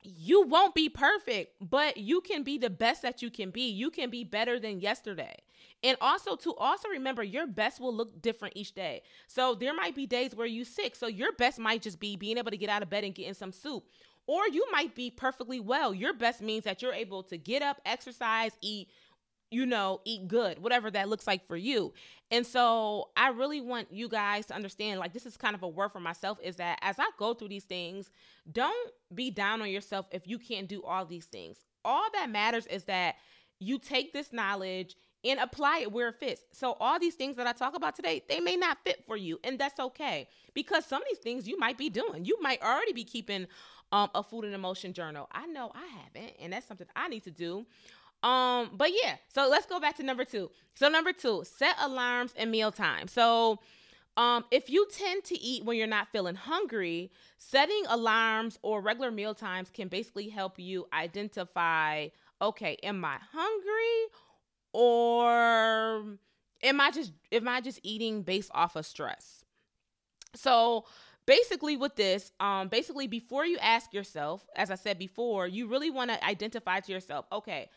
you 0.03 0.47
won't 0.47 0.75
be 0.75 0.89
perfect, 0.89 1.57
but 1.61 1.99
you 1.99 2.21
can 2.23 2.43
be 2.43 2.57
the 2.57 2.71
best 2.71 3.03
that 3.03 3.21
you 3.21 3.31
can 3.31 3.51
be. 3.51 3.69
You 3.69 3.91
can 3.91 4.09
be 4.09 4.25
better 4.25 4.59
than 4.59 4.81
yesterday. 4.81 5.37
And 5.83 5.97
also 6.01 6.37
to 6.37 6.55
also 6.55 6.89
remember 6.89 7.23
your 7.23 7.47
best 7.47 7.81
will 7.81 7.95
look 7.95 8.21
different 8.23 8.57
each 8.57 8.73
day. 8.73 9.03
So 9.27 9.55
there 9.55 9.75
might 9.75 9.95
be 9.95 10.07
days 10.07 10.35
where 10.35 10.47
you 10.47 10.65
sick. 10.65 10.97
So 10.97 11.07
your 11.07 11.33
best 11.33 11.59
might 11.59 11.83
just 11.83 12.01
be 12.01 12.17
being 12.17 12.39
able 12.39 12.51
to 12.51 12.57
get 12.57 12.71
out 12.71 12.83
of 12.83 12.91
bed 12.91 13.05
and 13.05 13.15
get 13.15 13.27
in 13.27 13.35
some 13.35 13.53
soup. 13.53 13.85
Or 14.27 14.47
you 14.49 14.67
might 14.71 14.95
be 14.95 15.11
perfectly 15.11 15.61
well. 15.61 15.93
Your 15.93 16.15
best 16.15 16.41
means 16.41 16.65
that 16.65 16.83
you're 16.83 16.93
able 16.93 17.23
to 17.25 17.37
get 17.37 17.63
up, 17.63 17.81
exercise, 17.85 18.53
eat, 18.61 18.89
you 19.51 19.67
know, 19.67 20.01
eat 20.05 20.29
good, 20.29 20.61
whatever 20.61 20.91
that 20.91 21.09
looks 21.09 21.27
like 21.27 21.47
for 21.47 21.57
you. 21.57 21.93
And 22.31 22.47
so 22.47 23.09
I 23.17 23.31
really 23.31 23.61
want 23.61 23.93
you 23.93 24.09
guys 24.09 24.47
to 24.47 24.55
understand 24.55 25.01
like 25.01 25.13
this 25.13 25.27
is 25.27 25.37
kind 25.37 25.55
of 25.55 25.63
a 25.63 25.69
word 25.69 25.91
for 25.91 26.01
myself 26.01 26.39
is 26.43 26.57
that 26.57 26.79
as 26.83 26.99
I 26.99 27.07
go 27.19 27.35
through 27.35 27.49
these 27.49 27.65
things, 27.65 28.11
don't 28.51 28.93
be 29.15 29.31
down 29.31 29.61
on 29.61 29.71
yourself 29.71 30.07
if 30.13 30.29
you 30.29 30.39
can't 30.39 30.69
do 30.69 30.83
all 30.85 31.05
these 31.05 31.27
things. 31.27 31.59
All 31.85 32.07
that 32.15 32.31
matters 32.31 32.67
is 32.67 32.85
that 32.85 33.17
you 33.59 33.79
take 33.79 34.13
this 34.13 34.33
knowledge 34.33 34.97
and 35.25 35.39
apply 35.39 35.81
it 35.81 35.93
where 35.93 36.09
it 36.09 36.19
fits. 36.19 36.43
So 36.53 36.77
all 36.81 36.99
these 36.99 37.15
things 37.15 37.37
that 37.37 37.47
I 37.47 37.53
talk 37.53 37.77
about 37.77 37.95
today, 37.95 38.23
they 38.29 38.41
may 38.41 38.57
not 38.57 38.79
fit 38.85 39.05
for 39.07 39.17
you, 39.17 39.39
and 39.45 39.59
that's 39.59 39.79
okay 39.79 40.29
because 40.55 40.87
some 40.87 41.03
of 41.03 41.09
these 41.11 41.19
things 41.19 41.47
you 41.47 41.59
might 41.59 41.77
be 41.77 41.91
doing. 41.91 42.25
You 42.25 42.41
might 42.41 42.63
already 42.63 42.93
be 42.93 43.05
keeping 43.05 43.47
um, 43.93 44.09
a 44.15 44.23
food 44.23 44.45
and 44.45 44.55
emotion 44.55 44.93
journal. 44.93 45.29
I 45.33 45.47
know 45.47 45.73
I 45.75 45.87
haven't, 45.87 46.37
and 46.41 46.53
that's 46.53 46.67
something 46.67 46.87
I 46.97 47.09
need 47.09 47.25
to 47.25 47.31
do. 47.31 47.67
Um, 48.23 48.71
but 48.75 48.91
yeah, 48.91 49.17
so 49.29 49.49
let's 49.49 49.67
go 49.67 49.81
back 49.81 49.97
to 49.97 50.03
number 50.03 50.25
two. 50.25 50.51
So 50.75 50.89
number 50.89 51.13
two, 51.13 51.45
set 51.45 51.77
alarms 51.81 52.35
and 52.37 52.51
meal 52.51 52.71
time. 52.71 53.09
So 53.09 53.61
um, 54.17 54.45
if 54.51 54.69
you 54.69 54.87
tend 54.93 55.25
to 55.25 55.39
eat 55.39 55.65
when 55.65 55.77
you're 55.77 55.87
not 55.87 56.09
feeling 56.13 56.35
hungry, 56.35 57.11
setting 57.39 57.83
alarms 57.89 58.59
or 58.63 58.81
regular 58.81 59.11
meal 59.11 59.35
times 59.35 59.71
can 59.71 59.89
basically 59.89 60.29
help 60.29 60.59
you 60.59 60.87
identify, 60.93 62.09
okay, 62.43 62.77
am 62.83 63.05
I 63.05 63.17
hungry 63.33 64.13
or 64.73 66.05
am 66.63 66.81
I 66.81 66.91
just 66.91 67.13
am 67.33 67.49
I 67.49 67.61
just 67.61 67.81
eating 67.83 68.23
based 68.23 68.51
off 68.55 68.77
of 68.77 68.85
stress? 68.85 69.45
So 70.35 70.85
basically 71.27 71.77
with 71.77 71.95
this 71.97 72.33
um 72.41 72.67
basically 72.69 73.07
before 73.07 73.47
you 73.47 73.57
ask 73.59 73.93
yourself 73.93 74.45
as 74.57 74.71
i 74.71 74.75
said 74.75 74.99
before 74.99 75.47
you 75.47 75.69
really 75.69 75.91
want 75.91 76.11
to 76.11 76.25
identify 76.25 76.81
to 76.81 76.91
yourself 76.91 77.25
okay 77.31 77.69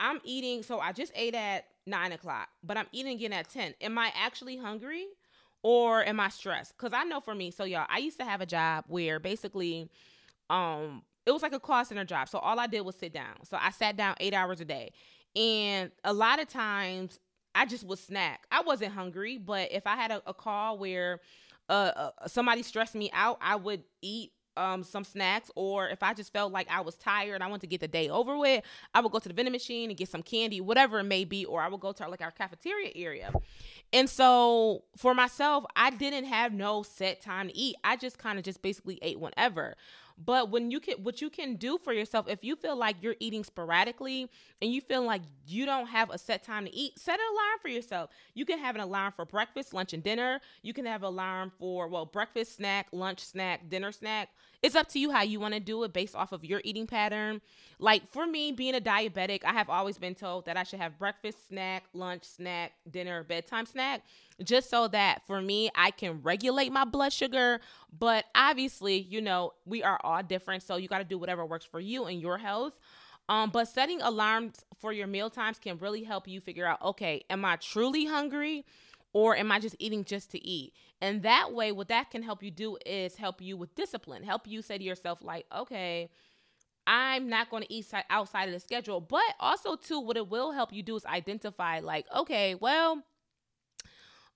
i'm 0.00 0.20
eating 0.24 0.62
so 0.62 0.80
i 0.80 0.92
just 0.92 1.12
ate 1.14 1.34
at 1.34 1.66
nine 1.86 2.12
o'clock 2.12 2.48
but 2.62 2.76
i'm 2.76 2.86
eating 2.92 3.14
again 3.14 3.32
at 3.32 3.48
10 3.48 3.74
am 3.80 3.98
i 3.98 4.12
actually 4.16 4.56
hungry 4.56 5.06
or 5.64 6.04
am 6.04 6.20
I 6.20 6.28
stressed? 6.28 6.76
Because 6.76 6.92
I 6.92 7.04
know 7.04 7.20
for 7.20 7.34
me, 7.34 7.50
so 7.50 7.64
y'all, 7.64 7.86
I 7.88 7.96
used 7.96 8.18
to 8.18 8.24
have 8.24 8.42
a 8.42 8.46
job 8.46 8.84
where 8.86 9.18
basically, 9.18 9.88
um, 10.50 11.02
it 11.24 11.32
was 11.32 11.40
like 11.40 11.54
a 11.54 11.58
call 11.58 11.82
center 11.86 12.04
job. 12.04 12.28
So 12.28 12.38
all 12.38 12.60
I 12.60 12.66
did 12.66 12.82
was 12.82 12.94
sit 12.96 13.14
down. 13.14 13.44
So 13.44 13.56
I 13.58 13.70
sat 13.70 13.96
down 13.96 14.14
eight 14.20 14.34
hours 14.34 14.60
a 14.60 14.66
day. 14.66 14.92
And 15.34 15.90
a 16.04 16.12
lot 16.12 16.38
of 16.38 16.48
times 16.48 17.18
I 17.54 17.64
just 17.64 17.82
would 17.84 17.98
snack. 17.98 18.46
I 18.52 18.60
wasn't 18.60 18.92
hungry, 18.92 19.38
but 19.38 19.72
if 19.72 19.86
I 19.86 19.96
had 19.96 20.10
a, 20.10 20.22
a 20.26 20.34
call 20.34 20.76
where 20.76 21.20
uh, 21.70 21.92
uh, 21.96 22.10
somebody 22.26 22.62
stressed 22.62 22.94
me 22.94 23.10
out, 23.14 23.38
I 23.40 23.56
would 23.56 23.84
eat 24.02 24.32
um 24.56 24.82
some 24.82 25.04
snacks 25.04 25.50
or 25.54 25.88
if 25.88 26.02
I 26.02 26.14
just 26.14 26.32
felt 26.32 26.52
like 26.52 26.68
I 26.70 26.80
was 26.80 26.94
tired, 26.96 27.42
I 27.42 27.46
wanted 27.46 27.62
to 27.62 27.66
get 27.66 27.80
the 27.80 27.88
day 27.88 28.08
over 28.08 28.36
with, 28.36 28.64
I 28.94 29.00
would 29.00 29.12
go 29.12 29.18
to 29.18 29.28
the 29.28 29.34
vending 29.34 29.52
machine 29.52 29.90
and 29.90 29.96
get 29.96 30.08
some 30.08 30.22
candy, 30.22 30.60
whatever 30.60 31.00
it 31.00 31.04
may 31.04 31.24
be, 31.24 31.44
or 31.44 31.60
I 31.60 31.68
would 31.68 31.80
go 31.80 31.92
to 31.92 32.04
our, 32.04 32.10
like 32.10 32.22
our 32.22 32.30
cafeteria 32.30 32.92
area. 32.94 33.32
And 33.92 34.08
so 34.08 34.84
for 34.96 35.14
myself, 35.14 35.64
I 35.76 35.90
didn't 35.90 36.24
have 36.24 36.52
no 36.52 36.82
set 36.82 37.20
time 37.20 37.48
to 37.48 37.56
eat. 37.56 37.76
I 37.84 37.96
just 37.96 38.18
kind 38.18 38.38
of 38.38 38.44
just 38.44 38.62
basically 38.62 38.98
ate 39.02 39.20
whenever. 39.20 39.76
But 40.16 40.50
when 40.50 40.70
you 40.70 40.78
can, 40.78 41.02
what 41.02 41.20
you 41.20 41.28
can 41.28 41.56
do 41.56 41.76
for 41.76 41.92
yourself, 41.92 42.28
if 42.28 42.44
you 42.44 42.54
feel 42.54 42.76
like 42.76 42.96
you're 43.00 43.16
eating 43.18 43.42
sporadically 43.42 44.30
and 44.62 44.72
you 44.72 44.80
feel 44.80 45.02
like 45.02 45.22
you 45.46 45.66
don't 45.66 45.88
have 45.88 46.10
a 46.10 46.18
set 46.18 46.44
time 46.44 46.66
to 46.66 46.74
eat, 46.74 46.98
set 46.98 47.18
an 47.18 47.26
alarm 47.32 47.58
for 47.60 47.68
yourself. 47.68 48.10
You 48.34 48.44
can 48.44 48.60
have 48.60 48.76
an 48.76 48.80
alarm 48.80 49.12
for 49.16 49.24
breakfast, 49.24 49.74
lunch, 49.74 49.92
and 49.92 50.02
dinner. 50.02 50.40
You 50.62 50.72
can 50.72 50.86
have 50.86 51.02
an 51.02 51.08
alarm 51.08 51.52
for, 51.58 51.88
well, 51.88 52.06
breakfast, 52.06 52.56
snack, 52.56 52.86
lunch, 52.92 53.20
snack, 53.20 53.68
dinner, 53.68 53.90
snack. 53.90 54.28
It's 54.62 54.76
up 54.76 54.88
to 54.90 54.98
you 54.98 55.10
how 55.10 55.22
you 55.22 55.40
want 55.40 55.54
to 55.54 55.60
do 55.60 55.82
it 55.82 55.92
based 55.92 56.14
off 56.14 56.32
of 56.32 56.44
your 56.44 56.62
eating 56.64 56.86
pattern. 56.86 57.40
Like 57.80 58.10
for 58.12 58.26
me, 58.26 58.52
being 58.52 58.76
a 58.76 58.80
diabetic, 58.80 59.44
I 59.44 59.52
have 59.52 59.68
always 59.68 59.98
been 59.98 60.14
told 60.14 60.46
that 60.46 60.56
I 60.56 60.62
should 60.62 60.78
have 60.78 60.98
breakfast, 60.98 61.48
snack, 61.48 61.84
lunch, 61.92 62.24
snack, 62.24 62.72
dinner, 62.88 63.24
bedtime 63.24 63.66
snack 63.66 64.04
just 64.42 64.68
so 64.70 64.88
that 64.88 65.22
for 65.26 65.40
me, 65.40 65.70
I 65.74 65.90
can 65.90 66.20
regulate 66.22 66.72
my 66.72 66.84
blood 66.84 67.12
sugar. 67.12 67.60
But 67.96 68.24
obviously, 68.34 68.98
you 68.98 69.20
know, 69.20 69.52
we 69.64 69.82
are 69.82 70.00
all 70.02 70.22
different. 70.22 70.62
So 70.62 70.76
you 70.76 70.88
got 70.88 70.98
to 70.98 71.04
do 71.04 71.18
whatever 71.18 71.46
works 71.46 71.64
for 71.64 71.80
you 71.80 72.04
and 72.04 72.20
your 72.20 72.38
health. 72.38 72.78
Um, 73.28 73.50
but 73.50 73.68
setting 73.68 74.02
alarms 74.02 74.64
for 74.80 74.92
your 74.92 75.06
meal 75.06 75.30
times 75.30 75.58
can 75.58 75.78
really 75.78 76.04
help 76.04 76.28
you 76.28 76.40
figure 76.40 76.66
out 76.66 76.82
okay, 76.82 77.24
am 77.30 77.44
I 77.44 77.56
truly 77.56 78.04
hungry 78.04 78.66
or 79.14 79.36
am 79.36 79.50
I 79.50 79.60
just 79.60 79.76
eating 79.78 80.04
just 80.04 80.30
to 80.32 80.46
eat? 80.46 80.74
And 81.00 81.22
that 81.22 81.52
way, 81.52 81.72
what 81.72 81.88
that 81.88 82.10
can 82.10 82.22
help 82.22 82.42
you 82.42 82.50
do 82.50 82.76
is 82.84 83.16
help 83.16 83.40
you 83.40 83.56
with 83.56 83.74
discipline, 83.74 84.24
help 84.24 84.46
you 84.46 84.60
say 84.60 84.76
to 84.76 84.84
yourself, 84.84 85.20
like, 85.22 85.46
okay, 85.54 86.10
I'm 86.86 87.28
not 87.28 87.50
going 87.50 87.62
to 87.62 87.72
eat 87.72 87.86
outside 88.10 88.48
of 88.48 88.52
the 88.52 88.60
schedule. 88.60 89.00
But 89.00 89.22
also, 89.40 89.76
too, 89.76 90.00
what 90.00 90.16
it 90.16 90.28
will 90.28 90.52
help 90.52 90.72
you 90.72 90.82
do 90.82 90.96
is 90.96 91.04
identify, 91.06 91.80
like, 91.80 92.06
okay, 92.14 92.54
well, 92.54 93.02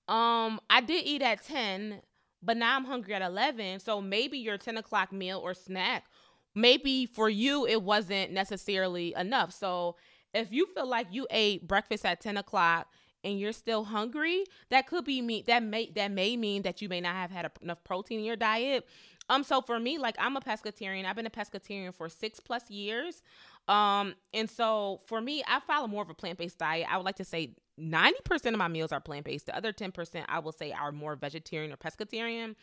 um, 0.09 0.61
I 0.71 0.81
did 0.81 1.05
eat 1.05 1.23
at 1.23 1.45
10, 1.45 2.00
but 2.42 2.57
now 2.57 2.76
I'm 2.76 2.85
hungry 2.85 3.14
at 3.14 3.23
11. 3.23 3.80
So 3.80 4.00
maybe 4.00 4.38
your 4.38 4.59
10 4.59 4.76
o'clock 4.76 5.12
meal 5.12 5.38
or 5.38 5.54
snack, 5.54 6.07
maybe 6.54 7.07
for 7.07 7.28
you, 7.28 7.66
it 7.66 7.83
wasn't 7.83 8.33
necessarily 8.33 9.14
enough. 9.16 9.52
So 9.52 9.97
if 10.35 10.52
you 10.52 10.66
feel 10.75 10.87
like 10.87 11.09
you 11.11 11.26
ate 11.30 11.66
breakfast 11.66 12.04
at 12.04 12.21
10 12.21 12.37
o'clock 12.37 12.88
and 13.25 13.38
you're 13.38 13.52
still 13.52 13.85
hungry, 13.85 14.45
that 14.71 14.87
could 14.87 15.04
be 15.04 15.21
me. 15.21 15.42
That 15.47 15.62
may 15.62 15.90
that 15.97 16.11
may 16.11 16.37
mean 16.37 16.62
that 16.62 16.80
you 16.80 16.88
may 16.88 17.00
not 17.00 17.14
have 17.14 17.30
had 17.30 17.50
enough 17.62 17.83
protein 17.85 18.21
in 18.21 18.25
your 18.25 18.37
diet. 18.37 18.87
Um, 19.28 19.42
so 19.42 19.61
for 19.61 19.78
me, 19.78 19.99
like 19.99 20.16
I'm 20.18 20.37
a 20.37 20.40
pescatarian. 20.40 21.04
I've 21.04 21.16
been 21.16 21.26
a 21.26 21.30
pescatarian 21.30 21.95
for 21.95 22.09
six 22.09 22.40
plus 22.40 22.71
years. 22.71 23.23
Um, 23.66 24.14
and 24.33 24.49
so 24.49 25.00
for 25.07 25.21
me, 25.21 25.42
I 25.47 25.61
follow 25.61 25.87
more 25.87 26.02
of 26.02 26.11
a 26.11 26.14
plant 26.14 26.38
based 26.38 26.59
diet. 26.59 26.87
I 26.90 26.97
would 26.97 27.04
like 27.04 27.16
to 27.16 27.25
say 27.25 27.54
90% 27.79 28.47
of 28.47 28.57
my 28.57 28.69
meals 28.69 28.93
are 28.93 29.01
plant 29.01 29.25
based. 29.25 29.47
The 29.47 29.57
other 29.57 29.73
10% 29.73 30.25
I 30.29 30.39
will 30.39 30.53
say 30.53 30.73
are 30.73 30.93
more 30.93 31.17
vegetarian 31.17 31.73
or 31.73 31.77
pescatarian. 31.77 32.55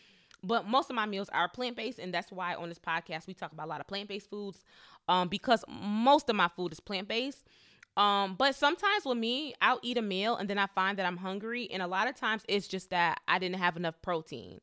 But 0.43 0.67
most 0.67 0.89
of 0.89 0.95
my 0.95 1.05
meals 1.05 1.29
are 1.29 1.49
plant 1.49 1.75
based, 1.75 1.97
and 1.97 2.13
that's 2.13 2.31
why 2.31 2.53
on 2.55 2.69
this 2.69 2.77
podcast 2.77 3.25
we 3.25 3.33
talk 3.33 3.51
about 3.51 3.65
a 3.65 3.69
lot 3.69 3.81
of 3.81 3.87
plant 3.87 4.09
based 4.09 4.29
foods, 4.29 4.63
um, 5.07 5.27
because 5.27 5.63
most 5.67 6.29
of 6.29 6.35
my 6.35 6.49
food 6.49 6.71
is 6.71 6.79
plant 6.79 7.07
based. 7.07 7.45
Um, 7.97 8.35
but 8.35 8.53
sometimes 8.55 9.05
with 9.05 9.17
me, 9.17 9.55
I'll 9.61 9.79
eat 9.81 9.97
a 9.97 10.01
meal 10.01 10.35
and 10.35 10.49
then 10.49 10.57
I 10.57 10.67
find 10.67 10.99
that 10.99 11.05
I'm 11.05 11.17
hungry, 11.17 11.69
and 11.71 11.81
a 11.81 11.87
lot 11.87 12.07
of 12.07 12.15
times 12.15 12.43
it's 12.47 12.67
just 12.67 12.89
that 12.91 13.21
I 13.27 13.39
didn't 13.39 13.57
have 13.57 13.77
enough 13.77 13.95
protein. 14.01 14.59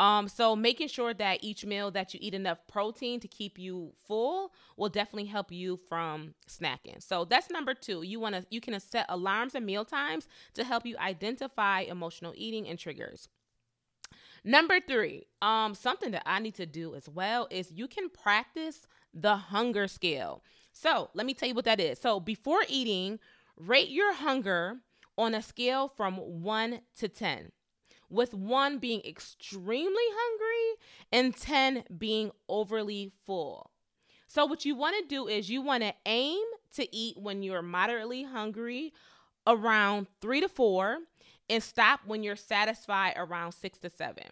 Um, 0.00 0.28
so 0.28 0.56
making 0.56 0.88
sure 0.88 1.12
that 1.12 1.44
each 1.44 1.66
meal 1.66 1.90
that 1.90 2.14
you 2.14 2.20
eat 2.22 2.32
enough 2.32 2.56
protein 2.66 3.20
to 3.20 3.28
keep 3.28 3.58
you 3.58 3.92
full 4.08 4.50
will 4.78 4.88
definitely 4.88 5.26
help 5.26 5.52
you 5.52 5.78
from 5.90 6.32
snacking. 6.48 7.02
So 7.02 7.26
that's 7.26 7.50
number 7.50 7.74
two. 7.74 8.00
You 8.02 8.18
want 8.18 8.34
to 8.34 8.46
you 8.48 8.62
can 8.62 8.80
set 8.80 9.04
alarms 9.10 9.54
and 9.54 9.66
meal 9.66 9.84
times 9.84 10.26
to 10.54 10.64
help 10.64 10.86
you 10.86 10.96
identify 10.96 11.80
emotional 11.80 12.32
eating 12.34 12.66
and 12.66 12.78
triggers. 12.78 13.28
Number 14.42 14.80
three, 14.80 15.26
um, 15.42 15.74
something 15.74 16.12
that 16.12 16.22
I 16.24 16.38
need 16.38 16.54
to 16.54 16.64
do 16.64 16.94
as 16.94 17.06
well 17.06 17.46
is 17.50 17.70
you 17.70 17.86
can 17.86 18.08
practice 18.08 18.86
the 19.12 19.36
hunger 19.36 19.86
scale. 19.86 20.42
So 20.72 21.10
let 21.12 21.26
me 21.26 21.34
tell 21.34 21.50
you 21.50 21.54
what 21.54 21.66
that 21.66 21.78
is. 21.78 21.98
So 21.98 22.20
before 22.20 22.62
eating, 22.70 23.18
rate 23.58 23.90
your 23.90 24.14
hunger 24.14 24.78
on 25.18 25.34
a 25.34 25.42
scale 25.42 25.88
from 25.94 26.16
one 26.16 26.80
to 26.96 27.08
10 27.08 27.52
with 28.10 28.34
one 28.34 28.78
being 28.78 29.00
extremely 29.04 30.02
hungry 30.10 30.80
and 31.12 31.36
10 31.36 31.84
being 31.96 32.30
overly 32.48 33.12
full. 33.24 33.70
So, 34.26 34.46
what 34.46 34.64
you 34.64 34.74
want 34.74 34.96
to 35.00 35.08
do 35.08 35.26
is 35.26 35.50
you 35.50 35.62
want 35.62 35.82
to 35.82 35.94
aim 36.06 36.42
to 36.74 36.94
eat 36.94 37.16
when 37.18 37.42
you're 37.42 37.62
moderately 37.62 38.22
hungry 38.22 38.92
around 39.46 40.06
three 40.20 40.40
to 40.40 40.48
four 40.48 40.98
and 41.48 41.62
stop 41.62 42.00
when 42.06 42.22
you're 42.22 42.36
satisfied 42.36 43.14
around 43.16 43.52
six 43.52 43.78
to 43.80 43.90
seven. 43.90 44.26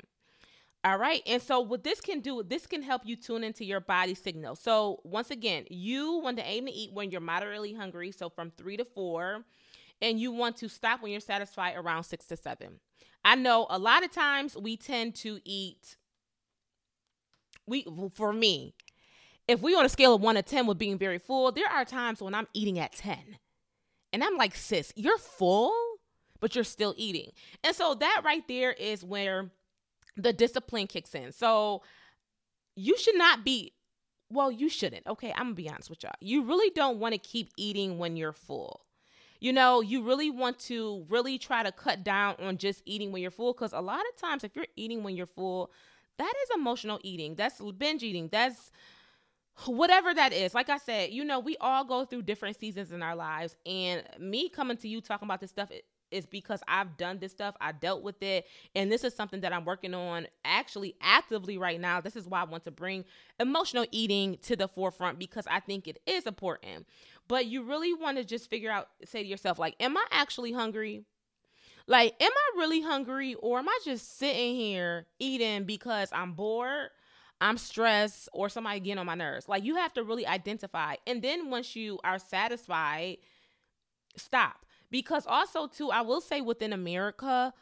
All 0.85 0.97
right. 0.97 1.23
And 1.27 1.43
so, 1.43 1.61
what 1.61 1.83
this 1.83 2.01
can 2.01 2.21
do, 2.21 2.45
this 2.47 2.67
can 2.67 2.83
help 2.83 3.03
you 3.05 3.17
tune 3.17 3.43
into 3.43 3.65
your 3.65 3.81
body 3.81 4.15
signal. 4.15 4.55
So, 4.55 5.01
once 5.03 5.31
again, 5.31 5.65
you 5.69 6.21
want 6.21 6.37
to 6.37 6.47
aim 6.47 6.67
to 6.67 6.73
eat 6.73 6.93
when 6.93 7.11
you're 7.11 7.21
moderately 7.21 7.75
hungry. 7.75 8.13
So, 8.13 8.29
from 8.29 8.53
three 8.53 8.77
to 8.77 8.85
four, 8.85 9.45
and 10.01 10.21
you 10.21 10.31
want 10.31 10.57
to 10.59 10.69
stop 10.69 11.03
when 11.03 11.11
you're 11.11 11.21
satisfied 11.21 11.75
around 11.77 12.05
six 12.05 12.27
to 12.27 12.37
seven. 12.37 12.79
I 13.25 13.35
know 13.35 13.67
a 13.69 13.79
lot 13.79 14.05
of 14.05 14.13
times 14.13 14.57
we 14.57 14.77
tend 14.77 15.15
to 15.17 15.41
eat. 15.45 15.97
We 17.67 17.85
for 18.15 18.33
me, 18.33 18.75
if 19.47 19.61
we 19.61 19.75
on 19.75 19.85
a 19.85 19.89
scale 19.91 20.15
of 20.15 20.23
one 20.23 20.37
to 20.37 20.43
ten 20.43 20.67
with 20.67 20.79
being 20.79 20.99
very 20.99 21.19
full, 21.19 21.53
there 21.53 21.69
are 21.69 21.85
times 21.85 22.23
when 22.23 22.35
I'm 22.35 22.49
eating 22.55 22.79
at 22.79 22.93
ten, 22.93 23.39
and 24.13 24.25
I'm 24.25 24.37
like, 24.37 24.55
sis, 24.55 24.93
you're 24.97 25.19
full, 25.19 25.75
but 26.41 26.55
you're 26.55 26.65
still 26.65 26.95
eating, 26.97 27.33
and 27.63 27.77
so 27.77 27.95
that 27.95 28.23
right 28.25 28.47
there 28.49 28.73
is 28.73 29.05
where 29.05 29.51
the 30.17 30.33
discipline 30.33 30.87
kicks 30.87 31.15
in. 31.15 31.33
So 31.33 31.83
you 32.77 32.97
should 32.97 33.17
not 33.19 33.45
be. 33.45 33.73
Well, 34.31 34.51
you 34.51 34.69
shouldn't. 34.69 35.07
Okay, 35.07 35.33
I'm 35.33 35.47
gonna 35.47 35.55
be 35.55 35.69
honest 35.69 35.91
with 35.91 36.03
y'all. 36.03 36.13
You 36.21 36.45
really 36.45 36.71
don't 36.71 36.99
want 36.99 37.13
to 37.13 37.19
keep 37.19 37.51
eating 37.57 37.99
when 37.99 38.17
you're 38.17 38.33
full 38.33 38.83
you 39.41 39.53
know, 39.53 39.81
you 39.81 40.03
really 40.03 40.31
want 40.31 40.59
to 40.61 41.05
really 41.09 41.39
try 41.39 41.63
to 41.63 41.73
cut 41.73 42.03
down 42.03 42.35
on 42.41 42.57
just 42.59 42.83
eating 42.85 43.13
when 43.13 43.23
you're 43.23 43.31
full 43.31 43.53
because 43.53 43.73
a 43.73 43.81
lot 43.81 44.01
of 44.01 44.21
times 44.21 44.45
if 44.45 44.57
you're 44.57 44.67
eating 44.77 45.03
when 45.03 45.17
you're 45.17 45.27
full, 45.27 45.71
that 46.19 46.33
is 46.45 46.51
emotional 46.57 46.99
eating. 47.03 47.37
That's 47.37 47.61
binge 47.77 48.03
eating. 48.03 48.29
That's 48.31 48.73
whatever 49.67 50.13
that 50.15 50.33
is. 50.33 50.55
Like 50.55 50.69
I 50.69 50.79
said, 50.79 51.11
you 51.11 51.25
know, 51.25 51.39
we 51.39 51.57
all 51.61 51.85
go 51.85 52.05
through 52.05 52.23
different 52.23 52.59
seasons 52.59 52.93
in 52.93 53.03
our 53.03 53.15
lives 53.15 53.57
and 53.65 54.03
me 54.19 54.49
coming 54.49 54.77
to 54.79 54.89
you 54.89 55.01
talking 55.01 55.27
about 55.27 55.41
this 55.41 55.51
stuff 55.51 55.71
is 56.11 56.27
because 56.27 56.63
I've 56.69 56.97
done 56.97 57.19
this 57.19 57.33
stuff. 57.33 57.57
I 57.61 57.73
dealt 57.73 58.03
with 58.03 58.23
it. 58.23 58.47
And 58.75 58.91
this 58.91 59.05
is 59.05 59.15
something 59.15 59.41
that 59.41 59.53
I'm 59.53 59.65
working 59.65 59.95
on 59.95 60.27
actually 60.45 60.95
actively 61.01 61.59
right 61.59 61.81
now. 61.81 62.01
This 62.01 62.17
is 62.17 62.27
why 62.27 62.41
I 62.41 62.45
want 62.45 62.65
to 62.65 62.71
bring 62.71 63.05
emotional 63.41 63.87
eating 63.91 64.39
to 64.43 64.57
the 64.57 64.69
forefront 64.69 65.19
because 65.19 65.47
I 65.51 65.61
think 65.61 65.89
it 65.89 66.01
is 66.07 66.27
important. 66.27 66.87
But 67.29 67.47
you 67.47 67.63
really 67.63 67.95
want 67.95 68.17
to 68.19 68.25
just 68.25 68.49
figure 68.49 68.71
out, 68.71 68.89
say 69.05 69.23
to 69.23 69.29
yourself, 69.29 69.59
like, 69.59 69.75
am 69.81 69.97
I 69.97 70.05
actually 70.11 70.53
hungry? 70.53 71.05
Like, 71.87 72.15
am 72.21 72.31
I 72.31 72.59
really 72.59 72.83
hungry 72.83 73.35
or 73.35 73.59
am 73.59 73.69
I 73.69 73.79
just 73.85 74.19
sitting 74.19 74.55
here 74.55 75.07
eating 75.19 75.65
because 75.65 76.11
I'm 76.13 76.33
bored? 76.33 76.91
I'm 77.41 77.57
stressed 77.57 78.29
or 78.33 78.49
somebody 78.49 78.81
getting 78.81 78.99
on 78.99 79.07
my 79.07 79.15
nerves. 79.15 79.49
Like 79.49 79.65
you 79.65 79.77
have 79.77 79.93
to 79.95 80.03
really 80.03 80.27
identify. 80.27 80.97
And 81.07 81.23
then 81.23 81.51
once 81.51 81.77
you 81.77 81.99
are 82.03 82.19
satisfied, 82.19 83.19
stop 84.17 84.67
because 84.91 85.27
also 85.27 85.67
too 85.67 85.91
i 85.91 86.01
will 86.01 86.21
say 86.21 86.41
within 86.41 86.73
america 86.73 87.53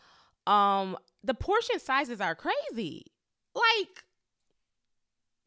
um 0.47 0.97
the 1.27 1.35
portion 1.35 1.79
sizes 1.81 2.21
are 2.21 2.35
crazy. 2.35 3.05
Like 3.55 4.05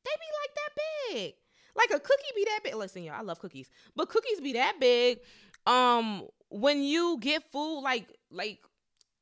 they 0.03 0.11
be 0.11 0.29
like 0.41 0.55
that 0.55 1.13
big. 1.13 1.33
Like 1.75 1.89
a 1.91 1.99
cookie 1.99 2.23
be 2.35 2.45
that 2.45 2.59
big. 2.63 2.75
Listen 2.75 3.03
y'all 3.03 3.15
i 3.15 3.21
love 3.21 3.39
cookies. 3.39 3.69
But 3.95 4.09
cookies 4.09 4.41
be 4.41 4.53
that 4.53 4.75
big 4.79 5.19
um 5.65 6.27
when 6.49 6.83
you 6.83 7.17
get 7.19 7.43
food 7.51 7.81
like 7.81 8.07
like 8.31 8.59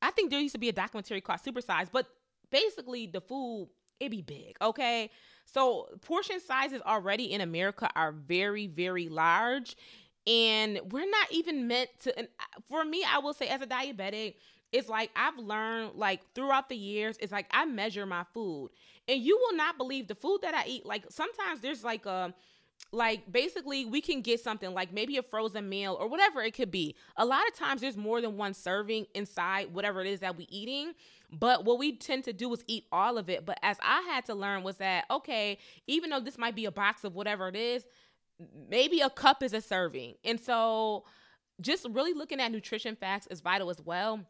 i 0.00 0.10
think 0.12 0.30
there 0.30 0.40
used 0.40 0.54
to 0.54 0.58
be 0.58 0.68
a 0.68 0.72
documentary 0.72 1.20
called 1.20 1.40
super 1.40 1.60
size 1.60 1.88
but 1.92 2.06
basically 2.50 3.06
the 3.08 3.20
food 3.20 3.68
it 3.98 4.10
be 4.10 4.22
big 4.22 4.56
okay? 4.62 5.10
So 5.44 5.88
portion 6.02 6.38
sizes 6.40 6.80
already 6.86 7.32
in 7.32 7.40
america 7.40 7.90
are 7.96 8.12
very 8.12 8.68
very 8.68 9.08
large 9.08 9.76
and 10.28 10.80
we're 10.92 11.10
not 11.10 11.32
even 11.32 11.66
meant 11.66 11.88
to 12.00 12.16
and 12.18 12.28
for 12.68 12.84
me 12.84 13.04
i 13.10 13.18
will 13.18 13.32
say 13.32 13.48
as 13.48 13.62
a 13.62 13.66
diabetic 13.66 14.34
it's 14.72 14.88
like 14.88 15.10
I've 15.16 15.38
learned 15.38 15.92
like 15.94 16.20
throughout 16.34 16.68
the 16.68 16.76
years, 16.76 17.16
it's 17.20 17.32
like 17.32 17.46
I 17.50 17.64
measure 17.64 18.04
my 18.06 18.24
food. 18.34 18.70
And 19.06 19.20
you 19.20 19.38
will 19.38 19.56
not 19.56 19.78
believe 19.78 20.08
the 20.08 20.14
food 20.14 20.40
that 20.42 20.54
I 20.54 20.64
eat. 20.66 20.84
Like 20.84 21.04
sometimes 21.08 21.60
there's 21.60 21.82
like 21.82 22.06
a 22.06 22.34
like 22.92 23.30
basically 23.30 23.84
we 23.84 24.00
can 24.00 24.20
get 24.20 24.40
something 24.40 24.72
like 24.72 24.92
maybe 24.92 25.16
a 25.16 25.22
frozen 25.22 25.68
meal 25.68 25.96
or 25.98 26.08
whatever 26.08 26.42
it 26.42 26.54
could 26.54 26.70
be. 26.70 26.94
A 27.16 27.24
lot 27.24 27.46
of 27.48 27.54
times 27.54 27.80
there's 27.80 27.96
more 27.96 28.20
than 28.20 28.36
one 28.36 28.54
serving 28.54 29.06
inside 29.14 29.72
whatever 29.72 30.00
it 30.02 30.06
is 30.06 30.20
that 30.20 30.36
we 30.36 30.46
eating. 30.50 30.92
But 31.30 31.64
what 31.64 31.78
we 31.78 31.96
tend 31.96 32.24
to 32.24 32.32
do 32.32 32.52
is 32.52 32.62
eat 32.66 32.84
all 32.92 33.18
of 33.18 33.28
it. 33.28 33.44
But 33.44 33.58
as 33.62 33.78
I 33.82 34.02
had 34.02 34.26
to 34.26 34.34
learn 34.34 34.62
was 34.62 34.76
that 34.76 35.06
okay, 35.10 35.58
even 35.86 36.10
though 36.10 36.20
this 36.20 36.36
might 36.36 36.54
be 36.54 36.66
a 36.66 36.70
box 36.72 37.04
of 37.04 37.14
whatever 37.14 37.48
it 37.48 37.56
is, 37.56 37.84
maybe 38.68 39.00
a 39.00 39.10
cup 39.10 39.42
is 39.42 39.52
a 39.52 39.60
serving. 39.60 40.14
And 40.24 40.40
so 40.40 41.04
just 41.60 41.86
really 41.90 42.12
looking 42.12 42.40
at 42.40 42.52
nutrition 42.52 42.96
facts 42.96 43.26
is 43.30 43.40
vital 43.40 43.70
as 43.70 43.80
well. 43.80 44.20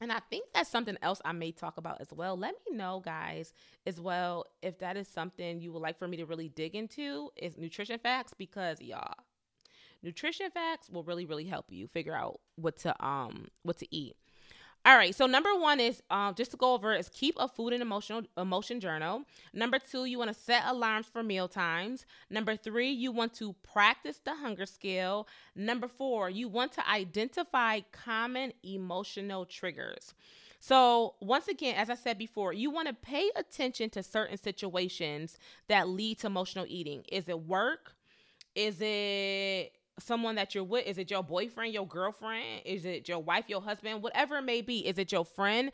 And 0.00 0.10
I 0.10 0.20
think 0.28 0.46
that's 0.52 0.70
something 0.70 0.96
else 1.02 1.20
I 1.24 1.32
may 1.32 1.52
talk 1.52 1.76
about 1.76 2.00
as 2.00 2.12
well. 2.12 2.36
Let 2.36 2.54
me 2.68 2.76
know, 2.76 3.00
guys, 3.04 3.52
as 3.86 4.00
well, 4.00 4.44
if 4.60 4.78
that 4.80 4.96
is 4.96 5.06
something 5.06 5.60
you 5.60 5.72
would 5.72 5.82
like 5.82 5.98
for 5.98 6.08
me 6.08 6.16
to 6.16 6.26
really 6.26 6.48
dig 6.48 6.74
into 6.74 7.30
is 7.36 7.56
nutrition 7.56 7.98
facts 8.00 8.34
because 8.36 8.80
y'all, 8.80 9.14
nutrition 10.02 10.50
facts 10.50 10.90
will 10.90 11.04
really, 11.04 11.26
really 11.26 11.44
help 11.44 11.66
you 11.70 11.86
figure 11.86 12.14
out 12.14 12.40
what 12.56 12.76
to 12.78 13.04
um 13.04 13.48
what 13.62 13.78
to 13.78 13.94
eat. 13.94 14.16
All 14.86 14.96
right. 14.96 15.14
So 15.14 15.26
number 15.26 15.54
one 15.54 15.80
is 15.80 16.02
um, 16.10 16.34
just 16.34 16.50
to 16.50 16.58
go 16.58 16.74
over 16.74 16.94
is 16.94 17.08
keep 17.08 17.36
a 17.38 17.48
food 17.48 17.72
and 17.72 17.80
emotional 17.80 18.22
emotion 18.36 18.80
journal. 18.80 19.22
Number 19.54 19.78
two, 19.78 20.04
you 20.04 20.18
want 20.18 20.28
to 20.28 20.38
set 20.38 20.62
alarms 20.66 21.06
for 21.06 21.22
meal 21.22 21.48
times. 21.48 22.04
Number 22.28 22.54
three, 22.54 22.90
you 22.90 23.10
want 23.10 23.32
to 23.34 23.54
practice 23.62 24.20
the 24.22 24.34
hunger 24.34 24.66
scale. 24.66 25.26
Number 25.56 25.88
four, 25.88 26.28
you 26.28 26.48
want 26.48 26.72
to 26.72 26.86
identify 26.86 27.80
common 27.92 28.52
emotional 28.62 29.46
triggers. 29.46 30.12
So, 30.60 31.14
once 31.20 31.48
again, 31.48 31.76
as 31.76 31.90
I 31.90 31.94
said 31.94 32.16
before, 32.16 32.54
you 32.54 32.70
want 32.70 32.88
to 32.88 32.94
pay 32.94 33.30
attention 33.36 33.90
to 33.90 34.02
certain 34.02 34.38
situations 34.38 35.38
that 35.68 35.88
lead 35.88 36.20
to 36.20 36.26
emotional 36.26 36.64
eating. 36.68 37.04
Is 37.12 37.28
it 37.28 37.40
work? 37.40 37.94
Is 38.54 38.76
it 38.80 39.72
someone 39.98 40.34
that 40.36 40.54
you're 40.54 40.64
with? 40.64 40.86
Is 40.86 40.98
it 40.98 41.10
your 41.10 41.22
boyfriend, 41.22 41.72
your 41.72 41.86
girlfriend? 41.86 42.62
Is 42.64 42.84
it 42.84 43.08
your 43.08 43.20
wife, 43.20 43.44
your 43.48 43.62
husband? 43.62 44.02
Whatever 44.02 44.38
it 44.38 44.42
may 44.42 44.60
be. 44.60 44.86
Is 44.86 44.98
it 44.98 45.12
your 45.12 45.24
friend? 45.24 45.70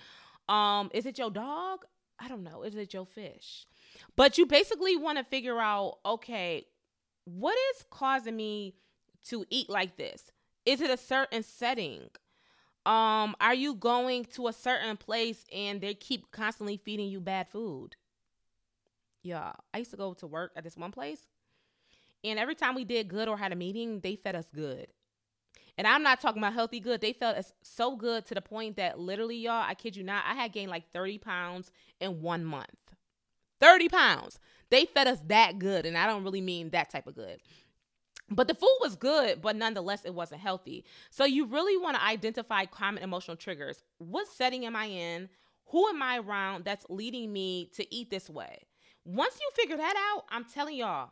Um, 0.48 0.90
is 0.92 1.06
it 1.06 1.18
your 1.18 1.30
dog? 1.30 1.84
I 2.18 2.28
don't 2.28 2.42
know. 2.42 2.62
Is 2.62 2.74
it 2.74 2.92
your 2.92 3.06
fish? 3.06 3.66
But 4.16 4.36
you 4.36 4.46
basically 4.46 4.96
want 4.96 5.18
to 5.18 5.24
figure 5.24 5.58
out, 5.58 5.98
okay, 6.04 6.66
what 7.24 7.56
is 7.74 7.84
causing 7.90 8.36
me 8.36 8.74
to 9.26 9.44
eat 9.50 9.70
like 9.70 9.96
this? 9.96 10.30
Is 10.66 10.80
it 10.80 10.90
a 10.90 10.96
certain 10.96 11.42
setting? 11.42 12.10
Um, 12.86 13.36
are 13.40 13.54
you 13.54 13.74
going 13.74 14.24
to 14.36 14.48
a 14.48 14.52
certain 14.52 14.96
place 14.96 15.44
and 15.52 15.80
they 15.80 15.94
keep 15.94 16.30
constantly 16.30 16.76
feeding 16.76 17.08
you 17.08 17.20
bad 17.20 17.48
food? 17.48 17.96
Yeah, 19.22 19.52
I 19.74 19.78
used 19.78 19.90
to 19.90 19.96
go 19.96 20.14
to 20.14 20.26
work 20.26 20.52
at 20.56 20.64
this 20.64 20.76
one 20.76 20.90
place 20.90 21.26
and 22.24 22.38
every 22.38 22.54
time 22.54 22.74
we 22.74 22.84
did 22.84 23.08
good 23.08 23.28
or 23.28 23.36
had 23.36 23.52
a 23.52 23.56
meeting, 23.56 24.00
they 24.00 24.16
fed 24.16 24.36
us 24.36 24.46
good. 24.54 24.88
And 25.78 25.86
I'm 25.86 26.02
not 26.02 26.20
talking 26.20 26.42
about 26.42 26.52
healthy 26.52 26.80
good. 26.80 27.00
They 27.00 27.12
felt 27.12 27.36
us 27.36 27.54
so 27.62 27.96
good 27.96 28.26
to 28.26 28.34
the 28.34 28.42
point 28.42 28.76
that 28.76 28.98
literally, 28.98 29.36
y'all, 29.36 29.64
I 29.66 29.74
kid 29.74 29.96
you 29.96 30.02
not, 30.02 30.24
I 30.26 30.34
had 30.34 30.52
gained 30.52 30.70
like 30.70 30.90
30 30.92 31.18
pounds 31.18 31.70
in 32.00 32.20
one 32.20 32.44
month. 32.44 32.94
30 33.60 33.88
pounds. 33.88 34.38
They 34.70 34.84
fed 34.84 35.06
us 35.06 35.20
that 35.28 35.58
good. 35.58 35.86
And 35.86 35.96
I 35.96 36.06
don't 36.06 36.24
really 36.24 36.40
mean 36.40 36.70
that 36.70 36.90
type 36.90 37.06
of 37.06 37.14
good. 37.14 37.40
But 38.30 38.46
the 38.46 38.54
food 38.54 38.76
was 38.80 38.94
good, 38.94 39.42
but 39.42 39.56
nonetheless, 39.56 40.04
it 40.04 40.14
wasn't 40.14 40.40
healthy. 40.40 40.84
So 41.10 41.24
you 41.24 41.46
really 41.46 41.76
want 41.76 41.96
to 41.96 42.04
identify 42.04 42.64
common 42.64 43.02
emotional 43.02 43.36
triggers. 43.36 43.82
What 43.98 44.28
setting 44.28 44.64
am 44.66 44.76
I 44.76 44.84
in? 44.84 45.28
Who 45.66 45.88
am 45.88 46.00
I 46.00 46.18
around 46.18 46.64
that's 46.64 46.86
leading 46.88 47.32
me 47.32 47.70
to 47.74 47.94
eat 47.94 48.10
this 48.10 48.30
way? 48.30 48.66
Once 49.04 49.38
you 49.40 49.50
figure 49.54 49.76
that 49.76 50.12
out, 50.14 50.24
I'm 50.28 50.44
telling 50.44 50.76
y'all, 50.76 51.10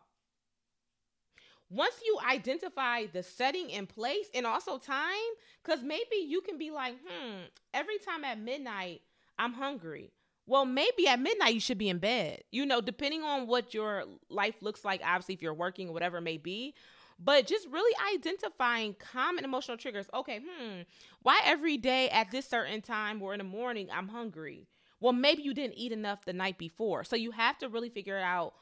once 1.70 1.94
you 2.04 2.18
identify 2.26 3.06
the 3.06 3.22
setting 3.22 3.70
in 3.70 3.86
place 3.86 4.28
and 4.34 4.46
also 4.46 4.78
time, 4.78 5.14
because 5.62 5.82
maybe 5.82 6.16
you 6.26 6.40
can 6.40 6.58
be 6.58 6.70
like, 6.70 6.94
hmm, 7.04 7.40
every 7.74 7.98
time 7.98 8.24
at 8.24 8.40
midnight, 8.40 9.02
I'm 9.38 9.52
hungry. 9.52 10.12
Well, 10.46 10.64
maybe 10.64 11.06
at 11.06 11.20
midnight 11.20 11.52
you 11.52 11.60
should 11.60 11.76
be 11.76 11.90
in 11.90 11.98
bed, 11.98 12.42
you 12.50 12.64
know, 12.64 12.80
depending 12.80 13.22
on 13.22 13.46
what 13.46 13.74
your 13.74 14.04
life 14.30 14.54
looks 14.62 14.82
like, 14.82 15.02
obviously, 15.04 15.34
if 15.34 15.42
you're 15.42 15.52
working 15.52 15.90
or 15.90 15.92
whatever 15.92 16.18
it 16.18 16.22
may 16.22 16.38
be. 16.38 16.74
But 17.18 17.46
just 17.46 17.68
really 17.68 17.94
identifying 18.14 18.94
common 18.94 19.44
emotional 19.44 19.76
triggers. 19.76 20.06
Okay, 20.14 20.40
hmm, 20.40 20.82
why 21.20 21.40
every 21.44 21.76
day 21.76 22.08
at 22.10 22.30
this 22.30 22.48
certain 22.48 22.80
time 22.80 23.20
or 23.20 23.34
in 23.34 23.38
the 23.38 23.44
morning 23.44 23.88
I'm 23.92 24.08
hungry? 24.08 24.68
Well, 25.00 25.12
maybe 25.12 25.42
you 25.42 25.52
didn't 25.52 25.76
eat 25.76 25.92
enough 25.92 26.24
the 26.24 26.32
night 26.32 26.58
before. 26.58 27.04
So 27.04 27.14
you 27.14 27.32
have 27.32 27.58
to 27.58 27.68
really 27.68 27.88
figure 27.88 28.18
out 28.18 28.54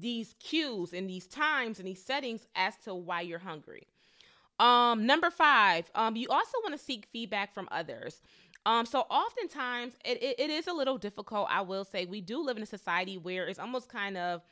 these 0.00 0.34
cues 0.40 0.92
and 0.92 1.08
these 1.08 1.26
times 1.26 1.78
and 1.78 1.86
these 1.86 2.04
settings 2.04 2.46
as 2.54 2.76
to 2.84 2.94
why 2.94 3.20
you're 3.20 3.38
hungry. 3.38 3.86
Um, 4.58 5.06
number 5.06 5.30
five, 5.30 5.90
um, 5.94 6.16
you 6.16 6.28
also 6.28 6.58
want 6.62 6.78
to 6.78 6.84
seek 6.84 7.06
feedback 7.12 7.54
from 7.54 7.68
others. 7.70 8.20
Um, 8.66 8.84
so 8.84 9.00
oftentimes 9.00 9.94
it, 10.04 10.22
it, 10.22 10.38
it 10.38 10.50
is 10.50 10.66
a 10.66 10.72
little 10.72 10.98
difficult. 10.98 11.48
I 11.50 11.62
will 11.62 11.84
say 11.84 12.04
we 12.04 12.20
do 12.20 12.42
live 12.44 12.56
in 12.56 12.62
a 12.62 12.66
society 12.66 13.16
where 13.16 13.48
it's 13.48 13.58
almost 13.58 13.88
kind 13.88 14.18
of, 14.18 14.42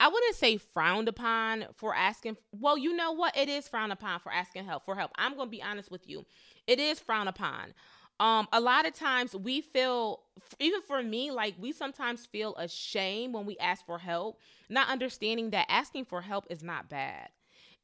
I 0.00 0.08
wouldn't 0.08 0.36
say 0.36 0.56
frowned 0.56 1.06
upon 1.08 1.66
for 1.76 1.94
asking. 1.94 2.38
Well, 2.50 2.78
you 2.78 2.96
know 2.96 3.12
what? 3.12 3.36
It 3.36 3.48
is 3.48 3.68
frowned 3.68 3.92
upon 3.92 4.20
for 4.20 4.32
asking 4.32 4.64
help 4.64 4.84
for 4.84 4.96
help. 4.96 5.10
I'm 5.16 5.36
going 5.36 5.48
to 5.48 5.50
be 5.50 5.62
honest 5.62 5.90
with 5.90 6.08
you. 6.08 6.24
It 6.66 6.80
is 6.80 6.98
frowned 6.98 7.28
upon 7.28 7.74
um 8.22 8.46
a 8.52 8.60
lot 8.60 8.86
of 8.86 8.94
times 8.94 9.34
we 9.34 9.60
feel 9.60 10.20
even 10.60 10.80
for 10.82 11.02
me 11.02 11.30
like 11.32 11.54
we 11.58 11.72
sometimes 11.72 12.24
feel 12.24 12.54
ashamed 12.56 13.34
when 13.34 13.44
we 13.44 13.58
ask 13.58 13.84
for 13.84 13.98
help 13.98 14.38
not 14.70 14.88
understanding 14.88 15.50
that 15.50 15.66
asking 15.68 16.04
for 16.04 16.22
help 16.22 16.46
is 16.48 16.62
not 16.62 16.88
bad. 16.88 17.28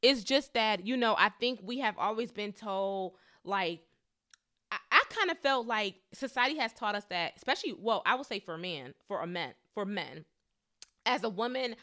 It's 0.01 0.23
just 0.23 0.53
that 0.53 0.87
you 0.87 0.95
know 0.95 1.13
i 1.19 1.29
think 1.41 1.59
we 1.61 1.79
have 1.79 1.97
always 1.97 2.31
been 2.31 2.53
told 2.53 3.15
like 3.43 3.81
i, 4.71 4.77
I 4.91 5.03
kind 5.09 5.29
of 5.29 5.37
felt 5.39 5.67
like 5.67 5.95
society 6.13 6.57
has 6.57 6.71
taught 6.71 6.95
us 6.95 7.03
that 7.09 7.33
especially 7.35 7.73
well 7.77 8.01
i 8.05 8.15
would 8.15 8.25
say 8.25 8.39
for 8.39 8.57
men 8.57 8.93
for 9.09 9.21
a 9.21 9.27
men 9.27 9.53
for 9.73 9.85
men 9.85 10.23
as 11.05 11.23
a 11.25 11.29
woman 11.29 11.75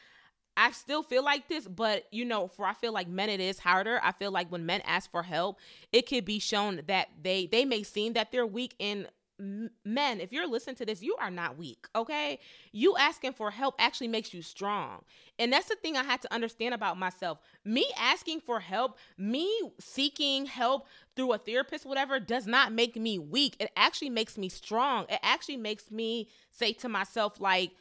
I 0.56 0.72
still 0.72 1.02
feel 1.02 1.22
like 1.24 1.48
this, 1.48 1.66
but 1.66 2.04
you 2.10 2.24
know, 2.24 2.48
for 2.48 2.66
I 2.66 2.72
feel 2.74 2.92
like 2.92 3.08
men 3.08 3.28
it 3.30 3.40
is 3.40 3.58
harder. 3.58 4.00
I 4.02 4.12
feel 4.12 4.30
like 4.30 4.50
when 4.50 4.66
men 4.66 4.80
ask 4.82 5.10
for 5.10 5.22
help, 5.22 5.58
it 5.92 6.08
could 6.08 6.24
be 6.24 6.38
shown 6.38 6.82
that 6.86 7.08
they 7.22 7.46
they 7.46 7.64
may 7.64 7.82
seem 7.82 8.14
that 8.14 8.32
they're 8.32 8.46
weak 8.46 8.74
in 8.78 9.06
men, 9.38 10.20
if 10.20 10.32
you're 10.32 10.48
listening 10.48 10.76
to 10.76 10.86
this, 10.86 11.02
you 11.02 11.14
are 11.16 11.30
not 11.30 11.58
weak, 11.58 11.86
okay? 11.94 12.38
You 12.72 12.96
asking 12.96 13.34
for 13.34 13.50
help 13.50 13.74
actually 13.78 14.08
makes 14.08 14.32
you 14.32 14.40
strong. 14.40 15.02
And 15.38 15.52
that's 15.52 15.68
the 15.68 15.76
thing 15.76 15.96
I 15.96 16.04
had 16.04 16.22
to 16.22 16.32
understand 16.32 16.72
about 16.72 16.96
myself. 16.96 17.38
Me 17.64 17.86
asking 17.98 18.40
for 18.40 18.60
help, 18.60 18.96
me 19.18 19.60
seeking 19.78 20.46
help 20.46 20.86
through 21.14 21.32
a 21.32 21.38
therapist, 21.38 21.84
whatever, 21.84 22.18
does 22.18 22.46
not 22.46 22.72
make 22.72 22.96
me 22.96 23.18
weak. 23.18 23.56
It 23.60 23.70
actually 23.76 24.10
makes 24.10 24.38
me 24.38 24.48
strong. 24.48 25.04
It 25.10 25.20
actually 25.22 25.58
makes 25.58 25.90
me 25.90 26.28
say 26.50 26.72
to 26.74 26.88
myself, 26.88 27.38
like, 27.38 27.72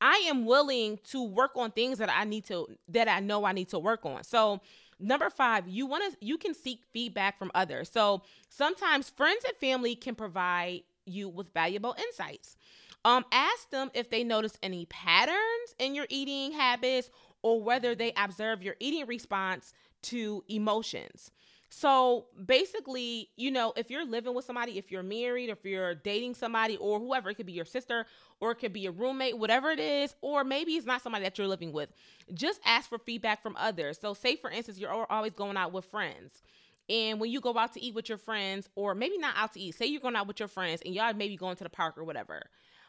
I 0.00 0.24
am 0.28 0.46
willing 0.46 0.98
to 1.10 1.22
work 1.22 1.52
on 1.56 1.70
things 1.70 1.98
that 1.98 2.10
I 2.10 2.24
need 2.24 2.44
to 2.46 2.66
that 2.88 3.08
I 3.08 3.20
know 3.20 3.44
I 3.44 3.52
need 3.52 3.68
to 3.70 3.78
work 3.78 4.04
on. 4.04 4.24
So 4.24 4.60
number 4.98 5.30
5, 5.30 5.68
you 5.68 5.86
want 5.86 6.12
to 6.12 6.24
you 6.24 6.38
can 6.38 6.54
seek 6.54 6.80
feedback 6.92 7.38
from 7.38 7.50
others. 7.54 7.90
So 7.90 8.22
sometimes 8.48 9.10
friends 9.10 9.44
and 9.46 9.56
family 9.56 9.94
can 9.94 10.14
provide 10.14 10.82
you 11.06 11.28
with 11.28 11.52
valuable 11.52 11.94
insights. 11.98 12.56
Um 13.04 13.24
ask 13.32 13.70
them 13.70 13.90
if 13.94 14.10
they 14.10 14.24
notice 14.24 14.58
any 14.62 14.86
patterns 14.86 15.74
in 15.78 15.94
your 15.94 16.06
eating 16.08 16.52
habits 16.52 17.10
or 17.42 17.62
whether 17.62 17.94
they 17.94 18.12
observe 18.16 18.62
your 18.62 18.76
eating 18.80 19.06
response 19.06 19.72
to 20.02 20.44
emotions. 20.48 21.30
So 21.72 22.26
basically, 22.46 23.30
you 23.36 23.52
know, 23.52 23.72
if 23.76 23.90
you're 23.90 24.04
living 24.04 24.34
with 24.34 24.44
somebody, 24.44 24.76
if 24.76 24.90
you're 24.90 25.04
married, 25.04 25.50
if 25.50 25.64
you're 25.64 25.94
dating 25.94 26.34
somebody 26.34 26.76
or 26.76 26.98
whoever, 26.98 27.30
it 27.30 27.36
could 27.36 27.46
be 27.46 27.52
your 27.52 27.64
sister 27.64 28.06
or 28.40 28.50
it 28.50 28.56
could 28.56 28.72
be 28.72 28.86
a 28.86 28.90
roommate, 28.90 29.38
whatever 29.38 29.70
it 29.70 29.78
is, 29.78 30.16
or 30.20 30.42
maybe 30.42 30.72
it's 30.72 30.84
not 30.84 31.00
somebody 31.00 31.22
that 31.22 31.38
you're 31.38 31.46
living 31.46 31.72
with. 31.72 31.90
Just 32.34 32.60
ask 32.64 32.88
for 32.88 32.98
feedback 32.98 33.40
from 33.40 33.54
others. 33.56 33.98
So, 34.00 34.14
say 34.14 34.34
for 34.34 34.50
instance, 34.50 34.78
you're 34.78 35.06
always 35.10 35.32
going 35.32 35.56
out 35.56 35.72
with 35.72 35.84
friends. 35.84 36.42
And 36.88 37.20
when 37.20 37.30
you 37.30 37.40
go 37.40 37.56
out 37.56 37.72
to 37.74 37.80
eat 37.80 37.94
with 37.94 38.08
your 38.08 38.18
friends, 38.18 38.68
or 38.74 38.96
maybe 38.96 39.16
not 39.16 39.36
out 39.36 39.52
to 39.52 39.60
eat, 39.60 39.76
say 39.76 39.86
you're 39.86 40.00
going 40.00 40.16
out 40.16 40.26
with 40.26 40.40
your 40.40 40.48
friends 40.48 40.82
and 40.84 40.92
y'all 40.92 41.14
maybe 41.14 41.36
going 41.36 41.54
to 41.54 41.64
the 41.64 41.70
park 41.70 41.96
or 41.96 42.02
whatever. 42.02 42.42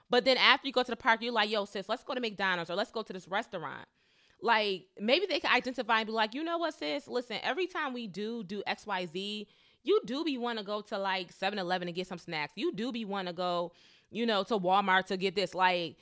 But 0.09 0.25
then 0.25 0.37
after 0.37 0.65
you 0.65 0.73
go 0.73 0.81
to 0.81 0.91
the 0.91 0.97
park, 0.97 1.21
you're 1.21 1.31
like, 1.31 1.51
yo, 1.51 1.65
sis, 1.65 1.87
let's 1.87 2.03
go 2.03 2.15
to 2.15 2.19
McDonald's 2.19 2.71
or 2.71 2.75
let's 2.75 2.89
go 2.89 3.03
to 3.03 3.13
this 3.13 3.27
restaurant 3.27 3.87
like 4.41 4.85
maybe 4.99 5.25
they 5.27 5.39
can 5.39 5.51
identify 5.55 5.99
and 5.99 6.07
be 6.07 6.13
like, 6.13 6.33
you 6.33 6.43
know 6.43 6.57
what, 6.57 6.73
sis? 6.73 7.07
Listen, 7.07 7.37
every 7.43 7.67
time 7.67 7.93
we 7.93 8.07
do 8.07 8.43
do 8.43 8.63
X, 8.67 8.85
Y, 8.87 9.05
Z, 9.05 9.47
you 9.83 10.01
do 10.05 10.23
be 10.23 10.37
want 10.37 10.59
to 10.59 10.65
go 10.65 10.81
to 10.81 10.97
like 10.97 11.33
7-Eleven 11.33 11.87
and 11.87 11.95
get 11.95 12.07
some 12.07 12.17
snacks. 12.19 12.53
You 12.55 12.73
do 12.73 12.91
be 12.91 13.05
want 13.05 13.27
to 13.27 13.33
go, 13.33 13.71
you 14.11 14.25
know, 14.25 14.43
to 14.43 14.59
Walmart 14.59 15.05
to 15.07 15.17
get 15.17 15.35
this. 15.35 15.53
Like, 15.55 15.97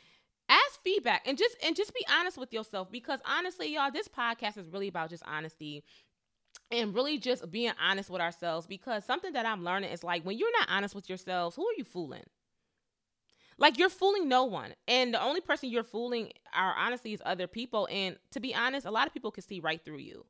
ask 0.49 0.81
feedback 0.83 1.27
and 1.27 1.37
just 1.37 1.55
and 1.65 1.75
just 1.75 1.93
be 1.93 2.05
honest 2.19 2.37
with 2.37 2.51
yourself 2.53 2.91
because 2.91 3.19
honestly, 3.25 3.73
y'all, 3.73 3.91
this 3.91 4.07
podcast 4.07 4.57
is 4.57 4.67
really 4.69 4.87
about 4.87 5.09
just 5.09 5.23
honesty. 5.27 5.83
and 6.71 6.93
really 6.93 7.17
just 7.17 7.49
being 7.51 7.73
honest 7.81 8.09
with 8.09 8.21
ourselves 8.21 8.67
because 8.67 9.05
something 9.05 9.33
that 9.33 9.45
I'm 9.45 9.63
learning 9.63 9.91
is 9.91 10.03
like 10.03 10.23
when 10.23 10.37
you're 10.37 10.51
not 10.59 10.69
honest 10.69 10.95
with 10.95 11.09
yourselves, 11.09 11.55
who 11.55 11.63
are 11.67 11.73
you 11.77 11.83
fooling? 11.83 12.23
Like 13.59 13.77
you're 13.77 13.89
fooling 13.89 14.27
no 14.27 14.45
one. 14.45 14.73
And 14.87 15.13
the 15.13 15.21
only 15.21 15.41
person 15.41 15.69
you're 15.69 15.83
fooling 15.83 16.31
are 16.55 16.73
honestly 16.75 17.13
is 17.13 17.21
other 17.25 17.47
people. 17.47 17.87
And 17.91 18.17
to 18.31 18.39
be 18.39 18.55
honest, 18.55 18.85
a 18.87 18.91
lot 18.91 19.05
of 19.07 19.13
people 19.13 19.31
can 19.31 19.43
see 19.43 19.59
right 19.59 19.83
through 19.83 19.97
you. 19.97 20.25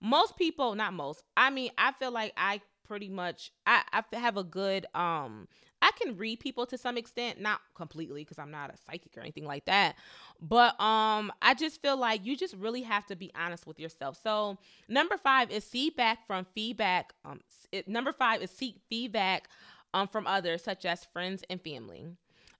Most 0.00 0.36
people, 0.36 0.74
not 0.74 0.92
most, 0.92 1.22
I 1.36 1.50
mean, 1.50 1.70
I 1.78 1.92
feel 1.92 2.10
like 2.12 2.34
I 2.36 2.60
pretty 2.84 3.08
much 3.08 3.50
I, 3.66 3.82
I 3.92 4.16
have 4.18 4.36
a 4.36 4.44
good 4.44 4.86
um 4.94 5.48
I 5.80 5.90
can 6.00 6.16
read 6.16 6.40
people 6.40 6.66
to 6.66 6.78
some 6.78 6.96
extent, 6.98 7.40
not 7.40 7.60
completely 7.74 8.22
because 8.22 8.38
I'm 8.38 8.50
not 8.50 8.72
a 8.72 8.76
psychic 8.76 9.16
or 9.16 9.20
anything 9.20 9.46
like 9.46 9.64
that. 9.66 9.96
But 10.40 10.78
um 10.80 11.32
I 11.42 11.54
just 11.58 11.80
feel 11.80 11.96
like 11.96 12.26
you 12.26 12.36
just 12.36 12.54
really 12.54 12.82
have 12.82 13.06
to 13.06 13.16
be 13.16 13.32
honest 13.34 13.66
with 13.66 13.80
yourself. 13.80 14.18
So, 14.22 14.58
number 14.88 15.16
5 15.16 15.50
is 15.50 15.64
feedback 15.64 16.26
from 16.26 16.46
feedback 16.54 17.14
um 17.24 17.40
it, 17.72 17.88
number 17.88 18.12
5 18.12 18.42
is 18.42 18.50
seek 18.50 18.76
feedback 18.88 19.48
um 19.94 20.08
from 20.08 20.26
others 20.26 20.62
such 20.62 20.84
as 20.84 21.04
friends 21.04 21.42
and 21.48 21.60
family. 21.62 22.08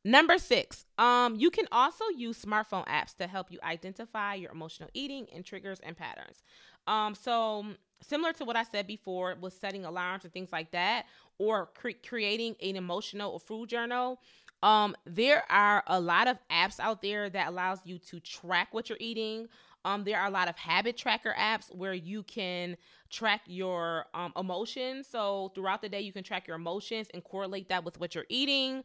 Number 0.07 0.37
six, 0.37 0.85
um, 0.99 1.37
you 1.37 1.51
can 1.51 1.67
also 1.73 2.05
use 2.15 2.45
smartphone 2.45 2.87
apps 2.87 3.17
to 3.17 3.27
help 3.27 3.51
you 3.51 3.59
identify 3.65 4.35
your 4.35 4.53
emotional 4.53 4.91
eating 4.93 5.27
and 5.35 5.45
triggers 5.45 5.81
and 5.81 5.97
patterns. 5.97 6.43
Um, 6.87 7.15
so 7.15 7.65
similar 8.03 8.35
to 8.35 8.45
what 8.45 8.55
I 8.55 8.65
said 8.65 8.87
before 8.87 9.35
with 9.41 9.55
setting 9.55 9.87
alarms 9.87 10.25
and 10.25 10.33
things 10.33 10.53
like 10.53 10.73
that, 10.73 11.07
or 11.39 11.71
cre- 11.75 11.91
creating 12.07 12.57
an 12.63 12.77
emotional 12.77 13.33
or 13.33 13.41
food 13.41 13.71
journal. 13.71 14.21
Um, 14.63 14.95
there 15.07 15.45
are 15.51 15.83
a 15.87 16.01
lot 16.01 16.29
of 16.29 16.39
apps 16.51 16.79
out 16.81 17.01
there 17.01 17.31
that 17.31 17.49
allows 17.49 17.81
you 17.85 17.99
to 17.99 18.21
track 18.21 18.69
what 18.73 18.91
you're 18.91 18.99
eating. 19.01 19.49
Um, 19.87 20.05
there 20.05 20.19
are 20.19 20.27
a 20.27 20.31
lot 20.31 20.49
of 20.49 20.57
habit 20.57 20.97
tracker 20.97 21.35
apps 21.39 21.75
where 21.75 21.93
you 21.95 22.23
can 22.23 22.77
track 23.11 23.43
your 23.47 24.07
um, 24.15 24.33
emotions. 24.37 25.07
So 25.07 25.53
throughout 25.55 25.83
the 25.83 25.89
day, 25.89 26.01
you 26.01 26.13
can 26.13 26.25
track 26.25 26.47
your 26.47 26.57
emotions 26.57 27.09
and 27.13 27.23
correlate 27.23 27.69
that 27.69 27.85
with 27.85 28.01
what 28.01 28.15
you're 28.15 28.27
eating. 28.29 28.85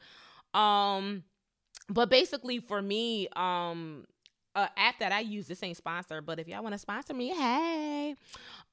Um, 0.54 1.24
but 1.90 2.10
basically, 2.10 2.60
for 2.60 2.82
me, 2.82 3.28
um, 3.36 4.06
a 4.56 4.70
app 4.78 5.00
that 5.00 5.12
I 5.12 5.20
use. 5.22 5.48
This 5.48 5.64
ain't 5.64 5.78
sponsored, 5.78 6.26
but 6.26 6.40
if 6.40 6.48
y'all 6.48 6.64
want 6.64 6.74
to 6.74 6.80
sponsor 6.80 7.14
me, 7.14 7.30
hey. 7.30 8.16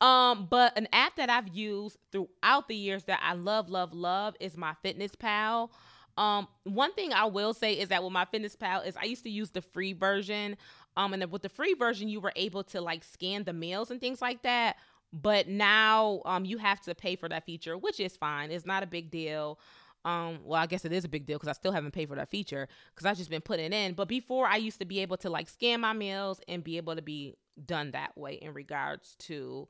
Um, 0.00 0.46
but 0.50 0.76
an 0.76 0.88
app 0.92 1.16
that 1.16 1.30
I've 1.30 1.48
used 1.48 1.98
throughout 2.12 2.68
the 2.68 2.76
years 2.76 3.04
that 3.04 3.20
I 3.22 3.34
love, 3.34 3.68
love, 3.68 3.92
love 3.92 4.34
is 4.40 4.54
MyFitnessPal. 4.54 5.70
Um, 6.16 6.48
one 6.64 6.94
thing 6.94 7.12
I 7.12 7.26
will 7.26 7.52
say 7.52 7.74
is 7.74 7.88
that 7.88 8.02
with 8.02 8.12
MyFitnessPal 8.12 8.86
is 8.86 8.96
I 8.96 9.04
used 9.04 9.22
to 9.24 9.30
use 9.30 9.50
the 9.50 9.60
free 9.60 9.92
version. 9.92 10.56
Um, 10.96 11.12
and 11.12 11.30
with 11.30 11.42
the 11.42 11.50
free 11.50 11.74
version, 11.74 12.08
you 12.08 12.20
were 12.20 12.32
able 12.36 12.64
to 12.64 12.80
like 12.80 13.04
scan 13.04 13.44
the 13.44 13.52
meals 13.52 13.90
and 13.90 14.00
things 14.00 14.22
like 14.22 14.42
that. 14.42 14.76
But 15.12 15.46
now, 15.48 16.22
um, 16.24 16.44
you 16.44 16.58
have 16.58 16.80
to 16.82 16.94
pay 16.94 17.16
for 17.16 17.28
that 17.28 17.44
feature, 17.44 17.76
which 17.76 18.00
is 18.00 18.16
fine. 18.16 18.50
It's 18.50 18.66
not 18.66 18.82
a 18.82 18.86
big 18.86 19.10
deal. 19.10 19.58
Um, 20.06 20.38
well, 20.44 20.62
I 20.62 20.66
guess 20.66 20.84
it 20.84 20.92
is 20.92 21.04
a 21.04 21.08
big 21.08 21.26
deal 21.26 21.36
because 21.36 21.48
I 21.48 21.52
still 21.52 21.72
haven't 21.72 21.90
paid 21.90 22.08
for 22.08 22.14
that 22.14 22.30
feature 22.30 22.68
because 22.94 23.06
I've 23.06 23.16
just 23.16 23.28
been 23.28 23.40
putting 23.40 23.66
it 23.66 23.72
in. 23.72 23.94
But 23.94 24.06
before, 24.06 24.46
I 24.46 24.56
used 24.56 24.78
to 24.78 24.84
be 24.84 25.00
able 25.00 25.16
to 25.18 25.30
like 25.30 25.48
scan 25.48 25.80
my 25.80 25.92
meals 25.92 26.40
and 26.46 26.62
be 26.62 26.76
able 26.76 26.94
to 26.94 27.02
be 27.02 27.34
done 27.66 27.90
that 27.90 28.16
way 28.16 28.34
in 28.34 28.54
regards 28.54 29.16
to 29.18 29.66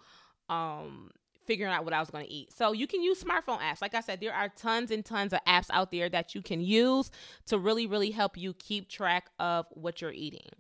um 0.51 1.11
figuring 1.47 1.73
out 1.73 1.85
what 1.85 1.95
I 1.95 2.01
was 2.01 2.11
going 2.11 2.27
to 2.27 2.31
eat. 2.31 2.53
So 2.53 2.73
you 2.73 2.87
can 2.87 3.03
use 3.03 3.23
smartphone 3.23 3.61
apps. 3.61 3.81
Like 3.81 3.95
I 3.95 4.01
said, 4.01 4.21
there 4.21 4.35
are 4.35 4.49
tons 4.49 4.91
and 4.91 5.05
tons 5.05 5.33
of 5.33 5.39
apps 5.47 5.69
out 5.71 5.91
there 5.91 6.09
that 6.09 6.35
you 6.35 6.43
can 6.43 6.61
use 6.61 7.11
to 7.47 7.57
really, 7.57 7.87
really 7.87 8.11
help 8.11 8.37
you 8.37 8.53
keep 8.53 8.89
track 8.89 9.31
of 9.39 9.67
what 9.71 10.01
you're 10.01 10.13
eating. 10.13 10.51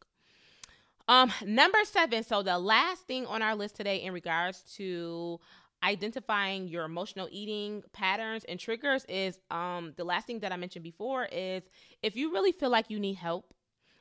Um, 1.09 1.33
number 1.45 1.79
seven. 1.85 2.23
So 2.23 2.43
the 2.43 2.59
last 2.59 3.03
thing 3.07 3.27
on 3.27 3.43
our 3.43 3.57
list 3.57 3.75
today 3.75 3.97
in 3.97 4.13
regards 4.13 4.61
to 4.77 5.41
identifying 5.83 6.69
your 6.69 6.85
emotional 6.85 7.29
eating 7.31 7.83
patterns 7.93 8.45
and 8.45 8.59
triggers 8.59 9.05
is 9.09 9.39
um 9.51 9.93
the 9.97 10.05
last 10.05 10.27
thing 10.27 10.41
that 10.41 10.53
I 10.53 10.57
mentioned 10.57 10.83
before 10.83 11.27
is 11.27 11.63
if 12.03 12.17
you 12.17 12.33
really 12.33 12.53
feel 12.53 12.71
like 12.71 12.91
you 12.91 12.99
need 12.99 13.17
help 13.17 13.53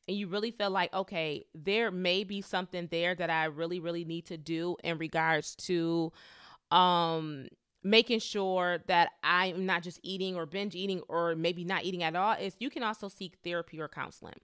and 0.07 0.17
you 0.17 0.27
really 0.27 0.51
feel 0.51 0.69
like 0.69 0.93
okay 0.93 1.45
there 1.53 1.91
may 1.91 2.23
be 2.23 2.41
something 2.41 2.88
there 2.91 3.13
that 3.15 3.29
I 3.29 3.45
really 3.45 3.79
really 3.79 4.05
need 4.05 4.25
to 4.27 4.38
do 4.38 4.77
in 4.83 4.97
regards 4.97 5.55
to 5.67 6.11
um 6.71 7.47
making 7.83 8.19
sure 8.19 8.79
that 8.88 9.09
I'm 9.23 9.65
not 9.67 9.83
just 9.83 9.99
eating 10.01 10.35
or 10.35 10.47
binge 10.47 10.75
eating 10.75 11.01
or 11.07 11.35
maybe 11.35 11.63
not 11.63 11.83
eating 11.83 12.01
at 12.01 12.15
all 12.15 12.33
is 12.33 12.55
you 12.59 12.71
can 12.71 12.81
also 12.81 13.07
seek 13.07 13.35
therapy 13.43 13.79
or 13.79 13.88
counseling. 13.88 14.39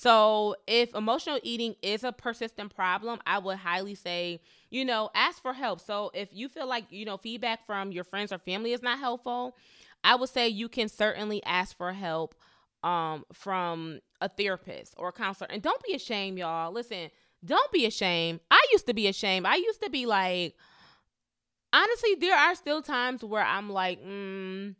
So, 0.00 0.56
if 0.66 0.94
emotional 0.94 1.38
eating 1.42 1.74
is 1.82 2.04
a 2.04 2.12
persistent 2.12 2.74
problem, 2.74 3.20
I 3.26 3.38
would 3.38 3.58
highly 3.58 3.94
say, 3.94 4.40
you 4.70 4.82
know, 4.82 5.10
ask 5.14 5.42
for 5.42 5.52
help. 5.52 5.78
So, 5.78 6.10
if 6.14 6.30
you 6.32 6.48
feel 6.48 6.66
like, 6.66 6.86
you 6.88 7.04
know, 7.04 7.18
feedback 7.18 7.66
from 7.66 7.92
your 7.92 8.04
friends 8.04 8.32
or 8.32 8.38
family 8.38 8.72
is 8.72 8.80
not 8.82 8.98
helpful, 8.98 9.58
I 10.02 10.14
would 10.14 10.30
say 10.30 10.48
you 10.48 10.70
can 10.70 10.88
certainly 10.88 11.44
ask 11.44 11.76
for 11.76 11.92
help 11.92 12.34
um 12.82 13.26
from 13.34 14.00
a 14.22 14.28
therapist 14.30 14.94
or 14.96 15.08
a 15.08 15.12
counselor. 15.12 15.48
And 15.50 15.60
don't 15.60 15.82
be 15.82 15.92
ashamed, 15.92 16.38
y'all. 16.38 16.72
Listen, 16.72 17.10
don't 17.44 17.70
be 17.70 17.84
ashamed. 17.84 18.40
I 18.50 18.64
used 18.72 18.86
to 18.86 18.94
be 18.94 19.06
ashamed. 19.06 19.44
I 19.44 19.56
used 19.56 19.82
to 19.82 19.90
be 19.90 20.06
like 20.06 20.54
honestly, 21.74 22.14
there 22.14 22.34
are 22.34 22.54
still 22.54 22.80
times 22.80 23.22
where 23.22 23.44
I'm 23.44 23.68
like, 23.68 24.02
mm, 24.02 24.74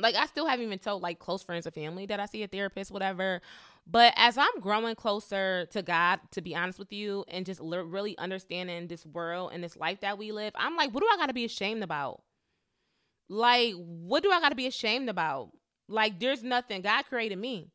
like 0.00 0.14
I 0.14 0.26
still 0.26 0.46
haven't 0.46 0.64
even 0.64 0.78
told 0.78 1.02
like 1.02 1.18
close 1.18 1.42
friends 1.42 1.66
or 1.66 1.72
family 1.72 2.06
that 2.06 2.20
I 2.20 2.26
see 2.26 2.42
a 2.42 2.48
therapist, 2.48 2.90
whatever. 2.90 3.42
But 3.86 4.12
as 4.16 4.38
I'm 4.38 4.60
growing 4.60 4.94
closer 4.94 5.66
to 5.72 5.82
God, 5.82 6.20
to 6.32 6.40
be 6.40 6.54
honest 6.54 6.78
with 6.78 6.92
you, 6.92 7.24
and 7.28 7.44
just 7.44 7.60
really 7.60 8.16
understanding 8.18 8.86
this 8.86 9.04
world 9.04 9.50
and 9.52 9.64
this 9.64 9.76
life 9.76 10.00
that 10.00 10.16
we 10.16 10.30
live, 10.30 10.52
I'm 10.54 10.76
like, 10.76 10.92
what 10.92 11.00
do 11.00 11.08
I 11.12 11.16
got 11.16 11.26
to 11.26 11.34
be 11.34 11.44
ashamed 11.44 11.82
about? 11.82 12.22
Like, 13.28 13.74
what 13.74 14.22
do 14.22 14.30
I 14.30 14.40
got 14.40 14.50
to 14.50 14.56
be 14.56 14.66
ashamed 14.66 15.08
about? 15.08 15.50
Like, 15.88 16.20
there's 16.20 16.42
nothing. 16.42 16.82
God 16.82 17.04
created 17.06 17.38
me 17.38 17.72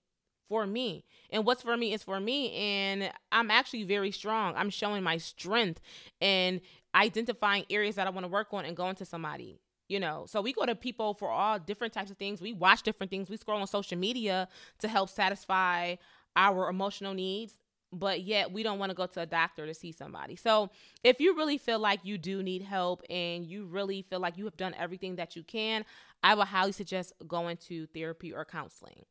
for 0.48 0.66
me. 0.66 1.04
And 1.32 1.46
what's 1.46 1.64
for 1.64 1.76
me 1.76 1.94
is 1.94 2.04
for 2.04 2.20
me. 2.20 2.54
And 2.54 3.12
I'm 3.32 3.52
actually 3.52 3.84
very 3.84 4.12
strong. 4.12 4.54
I'm 4.56 4.70
showing 4.70 5.04
my 5.04 5.18
strength 5.18 5.82
and 6.22 6.62
identifying 6.94 7.66
areas 7.70 7.96
that 7.96 8.08
I 8.08 8.12
want 8.12 8.24
to 8.24 8.32
work 8.32 8.54
on 8.54 8.64
and 8.64 8.78
going 8.78 8.96
to 8.96 9.06
somebody 9.06 9.60
you 9.88 10.00
know 10.00 10.26
so 10.28 10.42
we 10.42 10.54
go 10.54 10.66
to 10.66 10.76
people 10.76 11.14
for 11.14 11.30
all 11.30 11.60
different 11.60 11.94
types 11.94 12.12
of 12.12 12.18
things 12.18 12.42
we 12.42 12.54
watch 12.54 12.84
different 12.84 13.10
things 13.10 13.30
we 13.30 13.38
scroll 13.38 13.60
on 13.60 13.68
social 13.68 13.98
media 13.98 14.48
to 14.80 14.88
help 14.88 15.10
satisfy 15.10 15.96
our 16.36 16.70
emotional 16.70 17.14
needs 17.14 17.54
but 17.92 18.22
yet 18.22 18.52
we 18.52 18.64
don't 18.64 18.80
want 18.80 18.90
to 18.90 18.96
go 18.96 19.06
to 19.06 19.22
a 19.22 19.26
doctor 19.26 19.66
to 19.66 19.74
see 19.74 19.92
somebody 19.92 20.36
so 20.36 20.70
if 21.04 21.20
you 21.20 21.36
really 21.36 21.58
feel 21.58 21.80
like 21.80 22.00
you 22.04 22.18
do 22.18 22.42
need 22.42 22.62
help 22.62 23.04
and 23.10 23.46
you 23.46 23.66
really 23.66 24.02
feel 24.02 24.20
like 24.20 24.38
you 24.38 24.46
have 24.46 24.58
done 24.58 24.74
everything 24.78 25.16
that 25.16 25.36
you 25.36 25.44
can 25.44 25.86
i 26.24 26.34
would 26.34 26.48
highly 26.48 26.72
suggest 26.72 27.14
going 27.28 27.58
to 27.58 27.86
therapy 27.88 28.34
or 28.34 28.44
counseling 28.44 29.06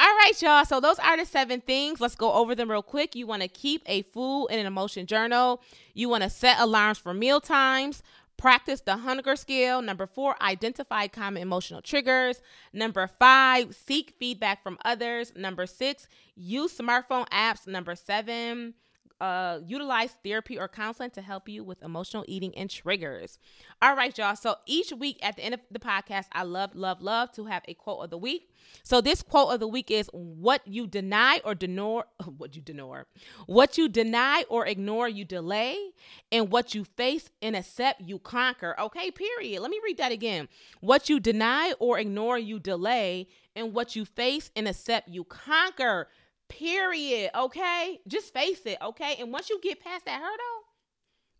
all 0.00 0.06
right, 0.06 0.40
y'all. 0.40 0.64
So 0.64 0.78
those 0.78 1.00
are 1.00 1.16
the 1.16 1.26
seven 1.26 1.60
things. 1.60 2.00
Let's 2.00 2.14
go 2.14 2.32
over 2.32 2.54
them 2.54 2.70
real 2.70 2.84
quick. 2.84 3.16
You 3.16 3.26
want 3.26 3.42
to 3.42 3.48
keep 3.48 3.82
a 3.86 4.02
food 4.02 4.46
and 4.46 4.60
an 4.60 4.66
emotion 4.66 5.06
journal. 5.06 5.60
You 5.92 6.08
want 6.08 6.22
to 6.22 6.30
set 6.30 6.60
alarms 6.60 6.98
for 6.98 7.12
meal 7.12 7.40
times. 7.40 8.04
Practice 8.38 8.80
the 8.80 8.96
hunger 8.96 9.34
scale. 9.34 9.82
Number 9.82 10.06
four, 10.06 10.40
identify 10.40 11.08
common 11.08 11.42
emotional 11.42 11.82
triggers. 11.82 12.40
Number 12.72 13.08
five, 13.18 13.74
seek 13.74 14.14
feedback 14.18 14.62
from 14.62 14.78
others. 14.84 15.32
Number 15.36 15.66
six, 15.66 16.06
use 16.36 16.78
smartphone 16.78 17.28
apps. 17.30 17.66
Number 17.66 17.96
seven, 17.96 18.74
uh, 19.20 19.58
utilize 19.66 20.16
therapy 20.22 20.58
or 20.58 20.68
counseling 20.68 21.10
to 21.10 21.22
help 21.22 21.48
you 21.48 21.64
with 21.64 21.82
emotional 21.82 22.24
eating 22.28 22.56
and 22.56 22.70
triggers. 22.70 23.38
All 23.82 23.96
right, 23.96 24.16
y'all. 24.16 24.36
So 24.36 24.56
each 24.66 24.92
week 24.92 25.18
at 25.22 25.36
the 25.36 25.42
end 25.42 25.54
of 25.54 25.60
the 25.70 25.78
podcast, 25.78 26.26
I 26.32 26.44
love, 26.44 26.74
love, 26.74 27.02
love 27.02 27.32
to 27.32 27.46
have 27.46 27.62
a 27.66 27.74
quote 27.74 28.04
of 28.04 28.10
the 28.10 28.18
week. 28.18 28.50
So 28.82 29.00
this 29.00 29.22
quote 29.22 29.52
of 29.52 29.60
the 29.60 29.68
week 29.68 29.90
is 29.90 30.10
what 30.12 30.66
you 30.66 30.86
deny 30.86 31.40
or 31.44 31.54
deny, 31.54 32.02
what 32.36 32.54
you 32.54 32.62
deny, 32.62 33.02
what 33.46 33.78
you 33.78 33.88
deny 33.88 34.44
or 34.48 34.66
ignore, 34.66 35.08
you 35.08 35.24
delay, 35.24 35.92
and 36.30 36.50
what 36.50 36.74
you 36.74 36.84
face 36.84 37.30
and 37.42 37.56
accept, 37.56 38.00
you 38.02 38.18
conquer. 38.18 38.78
Okay, 38.78 39.10
period. 39.10 39.60
Let 39.60 39.70
me 39.70 39.80
read 39.84 39.98
that 39.98 40.12
again. 40.12 40.48
What 40.80 41.08
you 41.08 41.18
deny 41.20 41.72
or 41.78 41.98
ignore, 41.98 42.38
you 42.38 42.58
delay, 42.58 43.28
and 43.56 43.72
what 43.72 43.96
you 43.96 44.04
face 44.04 44.50
and 44.54 44.68
accept, 44.68 45.08
you 45.08 45.24
conquer. 45.24 46.08
Period. 46.48 47.30
Okay? 47.34 48.00
Just 48.06 48.32
face 48.32 48.60
it. 48.64 48.78
Okay? 48.82 49.16
And 49.20 49.32
once 49.32 49.50
you 49.50 49.60
get 49.60 49.82
past 49.82 50.04
that 50.06 50.20
hurdle, 50.20 50.64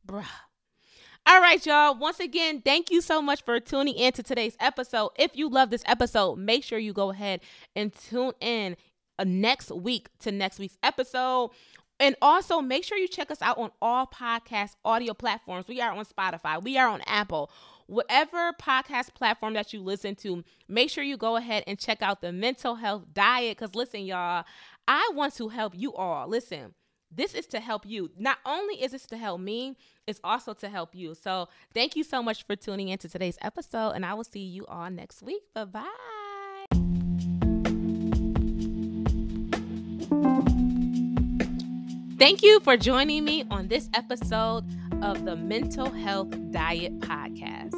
bruh. 0.06 0.26
All 1.26 1.40
right, 1.42 1.64
y'all. 1.66 1.94
Once 1.94 2.20
again, 2.20 2.62
thank 2.62 2.90
you 2.90 3.02
so 3.02 3.20
much 3.20 3.42
for 3.42 3.60
tuning 3.60 3.94
in 3.94 4.12
to 4.12 4.22
today's 4.22 4.56
episode. 4.60 5.10
If 5.18 5.36
you 5.36 5.50
love 5.50 5.68
this 5.68 5.82
episode, 5.84 6.36
make 6.38 6.64
sure 6.64 6.78
you 6.78 6.94
go 6.94 7.10
ahead 7.10 7.40
and 7.76 7.92
tune 7.92 8.32
in 8.40 8.76
uh, 9.18 9.24
next 9.26 9.70
week 9.70 10.08
to 10.20 10.32
next 10.32 10.58
week's 10.58 10.78
episode. 10.82 11.50
And 12.00 12.16
also 12.22 12.60
make 12.60 12.84
sure 12.84 12.96
you 12.96 13.08
check 13.08 13.30
us 13.30 13.42
out 13.42 13.58
on 13.58 13.70
all 13.82 14.06
podcast 14.06 14.76
audio 14.84 15.12
platforms. 15.12 15.66
We 15.68 15.80
are 15.80 15.92
on 15.92 16.04
Spotify, 16.04 16.62
we 16.62 16.78
are 16.78 16.88
on 16.88 17.02
Apple. 17.06 17.50
Whatever 17.88 18.52
podcast 18.52 19.14
platform 19.14 19.54
that 19.54 19.72
you 19.72 19.80
listen 19.82 20.14
to, 20.16 20.44
make 20.68 20.90
sure 20.90 21.02
you 21.02 21.16
go 21.16 21.36
ahead 21.36 21.64
and 21.66 21.78
check 21.78 22.02
out 22.02 22.20
the 22.20 22.32
mental 22.32 22.74
health 22.74 23.04
diet. 23.14 23.58
Because 23.58 23.74
listen, 23.74 24.02
y'all, 24.04 24.44
I 24.90 25.10
want 25.14 25.34
to 25.34 25.48
help 25.48 25.74
you 25.76 25.92
all. 25.92 26.26
Listen, 26.28 26.72
this 27.14 27.34
is 27.34 27.46
to 27.48 27.60
help 27.60 27.84
you. 27.84 28.10
Not 28.18 28.38
only 28.46 28.82
is 28.82 28.92
this 28.92 29.04
to 29.08 29.18
help 29.18 29.38
me, 29.38 29.76
it's 30.06 30.18
also 30.24 30.54
to 30.54 30.68
help 30.70 30.94
you. 30.94 31.14
So 31.14 31.48
thank 31.74 31.94
you 31.94 32.02
so 32.02 32.22
much 32.22 32.46
for 32.46 32.56
tuning 32.56 32.88
into 32.88 33.06
today's 33.06 33.36
episode, 33.42 33.90
and 33.90 34.06
I 34.06 34.14
will 34.14 34.24
see 34.24 34.40
you 34.40 34.64
all 34.64 34.88
next 34.90 35.22
week. 35.22 35.42
Bye 35.54 35.66
bye. 35.66 35.84
Thank 42.18 42.42
you 42.42 42.58
for 42.60 42.78
joining 42.78 43.26
me 43.26 43.44
on 43.50 43.68
this 43.68 43.90
episode 43.92 44.64
of 45.02 45.26
the 45.26 45.36
Mental 45.36 45.90
Health 45.90 46.30
Diet 46.50 46.98
Podcast. 47.00 47.74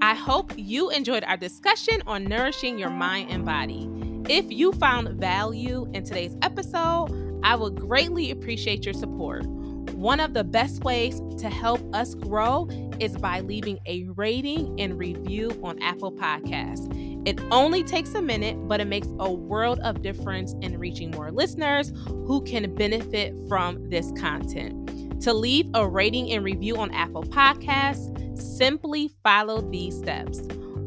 I 0.00 0.14
hope 0.14 0.52
you 0.56 0.88
enjoyed 0.88 1.24
our 1.24 1.36
discussion 1.36 2.02
on 2.06 2.24
nourishing 2.24 2.78
your 2.78 2.90
mind 2.90 3.30
and 3.30 3.44
body. 3.44 4.07
If 4.26 4.50
you 4.52 4.72
found 4.72 5.08
value 5.20 5.88
in 5.94 6.04
today's 6.04 6.36
episode, 6.42 7.40
I 7.42 7.56
would 7.56 7.76
greatly 7.76 8.30
appreciate 8.30 8.84
your 8.84 8.94
support. 8.94 9.46
One 9.46 10.20
of 10.20 10.34
the 10.34 10.44
best 10.44 10.84
ways 10.84 11.20
to 11.38 11.48
help 11.48 11.80
us 11.94 12.14
grow 12.14 12.68
is 13.00 13.16
by 13.16 13.40
leaving 13.40 13.78
a 13.86 14.04
rating 14.16 14.78
and 14.78 14.98
review 14.98 15.58
on 15.62 15.82
Apple 15.82 16.12
Podcasts. 16.12 16.88
It 17.26 17.40
only 17.50 17.82
takes 17.82 18.14
a 18.14 18.22
minute, 18.22 18.56
but 18.68 18.80
it 18.80 18.86
makes 18.86 19.08
a 19.18 19.32
world 19.32 19.80
of 19.80 20.02
difference 20.02 20.54
in 20.60 20.78
reaching 20.78 21.10
more 21.10 21.30
listeners 21.30 21.92
who 22.06 22.42
can 22.42 22.74
benefit 22.74 23.34
from 23.48 23.88
this 23.88 24.12
content. 24.12 25.22
To 25.22 25.32
leave 25.32 25.70
a 25.74 25.86
rating 25.88 26.30
and 26.32 26.44
review 26.44 26.76
on 26.76 26.90
Apple 26.92 27.24
Podcasts, 27.24 28.38
simply 28.38 29.10
follow 29.24 29.60
these 29.60 29.98
steps 29.98 30.40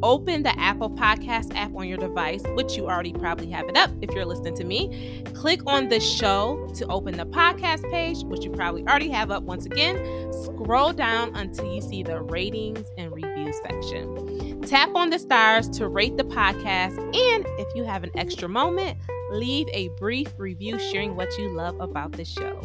open 0.04 0.44
the 0.44 0.58
Apple 0.60 0.90
Podcast 0.90 1.56
app 1.56 1.76
on 1.76 1.88
your 1.88 1.98
device, 1.98 2.44
which 2.56 2.76
you 2.76 2.88
already 2.88 3.14
probably 3.14 3.50
have 3.52 3.68
it 3.70 3.78
up 3.78 3.92
if 4.02 4.12
you're 4.12 4.26
listening 4.26 4.56
to 4.56 4.64
me. 4.64 5.24
Click 5.34 5.62
on 5.68 5.90
the 5.90 6.00
show 6.00 6.70
to 6.76 6.86
open 6.88 7.18
the 7.18 7.26
podcast 7.26 7.90
page, 7.92 8.24
which 8.24 8.44
you 8.44 8.52
probably 8.52 8.84
already 8.84 9.10
have 9.10 9.32
up 9.32 9.44
once 9.44 9.66
again. 9.66 9.98
Scroll 10.34 10.94
down 10.94 11.36
until 11.36 11.74
you 11.74 11.82
see 11.82 12.04
the 12.04 12.22
ratings 12.22 12.86
and 12.98 13.12
review 13.12 13.54
section. 13.64 14.62
Tap 14.62 14.96
on 14.96 15.10
the 15.10 15.20
stars 15.20 15.70
to 15.70 15.88
rate 15.88 16.18
the 16.18 16.24
podcast, 16.24 16.98
and 16.98 17.46
if 17.60 17.68
you 17.76 17.84
have 17.84 18.04
an 18.04 18.12
extra 18.16 18.48
moment, 18.48 18.98
leave 19.32 19.68
a 19.74 19.90
brief 20.00 20.28
review 20.38 20.78
sharing 20.78 21.16
what 21.16 21.36
you 21.38 21.50
love 21.50 21.80
about 21.80 22.12
the 22.12 22.26
show. 22.26 22.62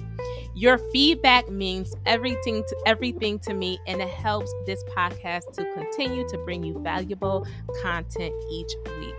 Your 0.55 0.79
feedback 0.79 1.51
means 1.51 1.95
everything 2.07 2.65
to 2.67 2.77
everything 2.87 3.39
to 3.41 3.55
me 3.55 3.79
and 3.87 4.01
it 4.01 4.09
helps 4.09 4.53
this 4.65 4.83
podcast 4.85 5.53
to 5.53 5.71
continue 5.75 6.27
to 6.29 6.39
bring 6.39 6.65
you 6.65 6.79
valuable 6.83 7.47
content 7.83 8.35
each 8.51 8.73
week. 8.99 9.15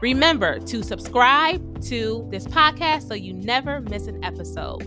Remember 0.00 0.58
to 0.60 0.82
subscribe 0.82 1.82
to 1.82 2.26
this 2.30 2.46
podcast 2.46 3.06
so 3.06 3.14
you 3.14 3.34
never 3.34 3.80
miss 3.80 4.06
an 4.06 4.24
episode. 4.24 4.82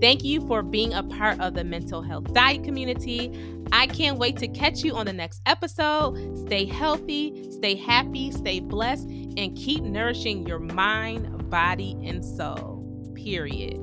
Thank 0.00 0.24
you 0.24 0.44
for 0.48 0.62
being 0.62 0.92
a 0.94 1.02
part 1.04 1.40
of 1.40 1.54
the 1.54 1.62
mental 1.62 2.02
health 2.02 2.32
diet 2.32 2.64
community. 2.64 3.30
I 3.70 3.86
can't 3.86 4.18
wait 4.18 4.36
to 4.38 4.48
catch 4.48 4.82
you 4.82 4.96
on 4.96 5.06
the 5.06 5.12
next 5.12 5.40
episode. 5.46 6.36
Stay 6.46 6.64
healthy, 6.64 7.50
stay 7.52 7.76
happy, 7.76 8.32
stay 8.32 8.58
blessed, 8.58 9.06
and 9.06 9.56
keep 9.56 9.82
nourishing 9.84 10.46
your 10.46 10.58
mind, 10.58 11.31
body, 11.52 11.98
and 12.02 12.24
soul. 12.24 12.82
Period. 13.14 13.81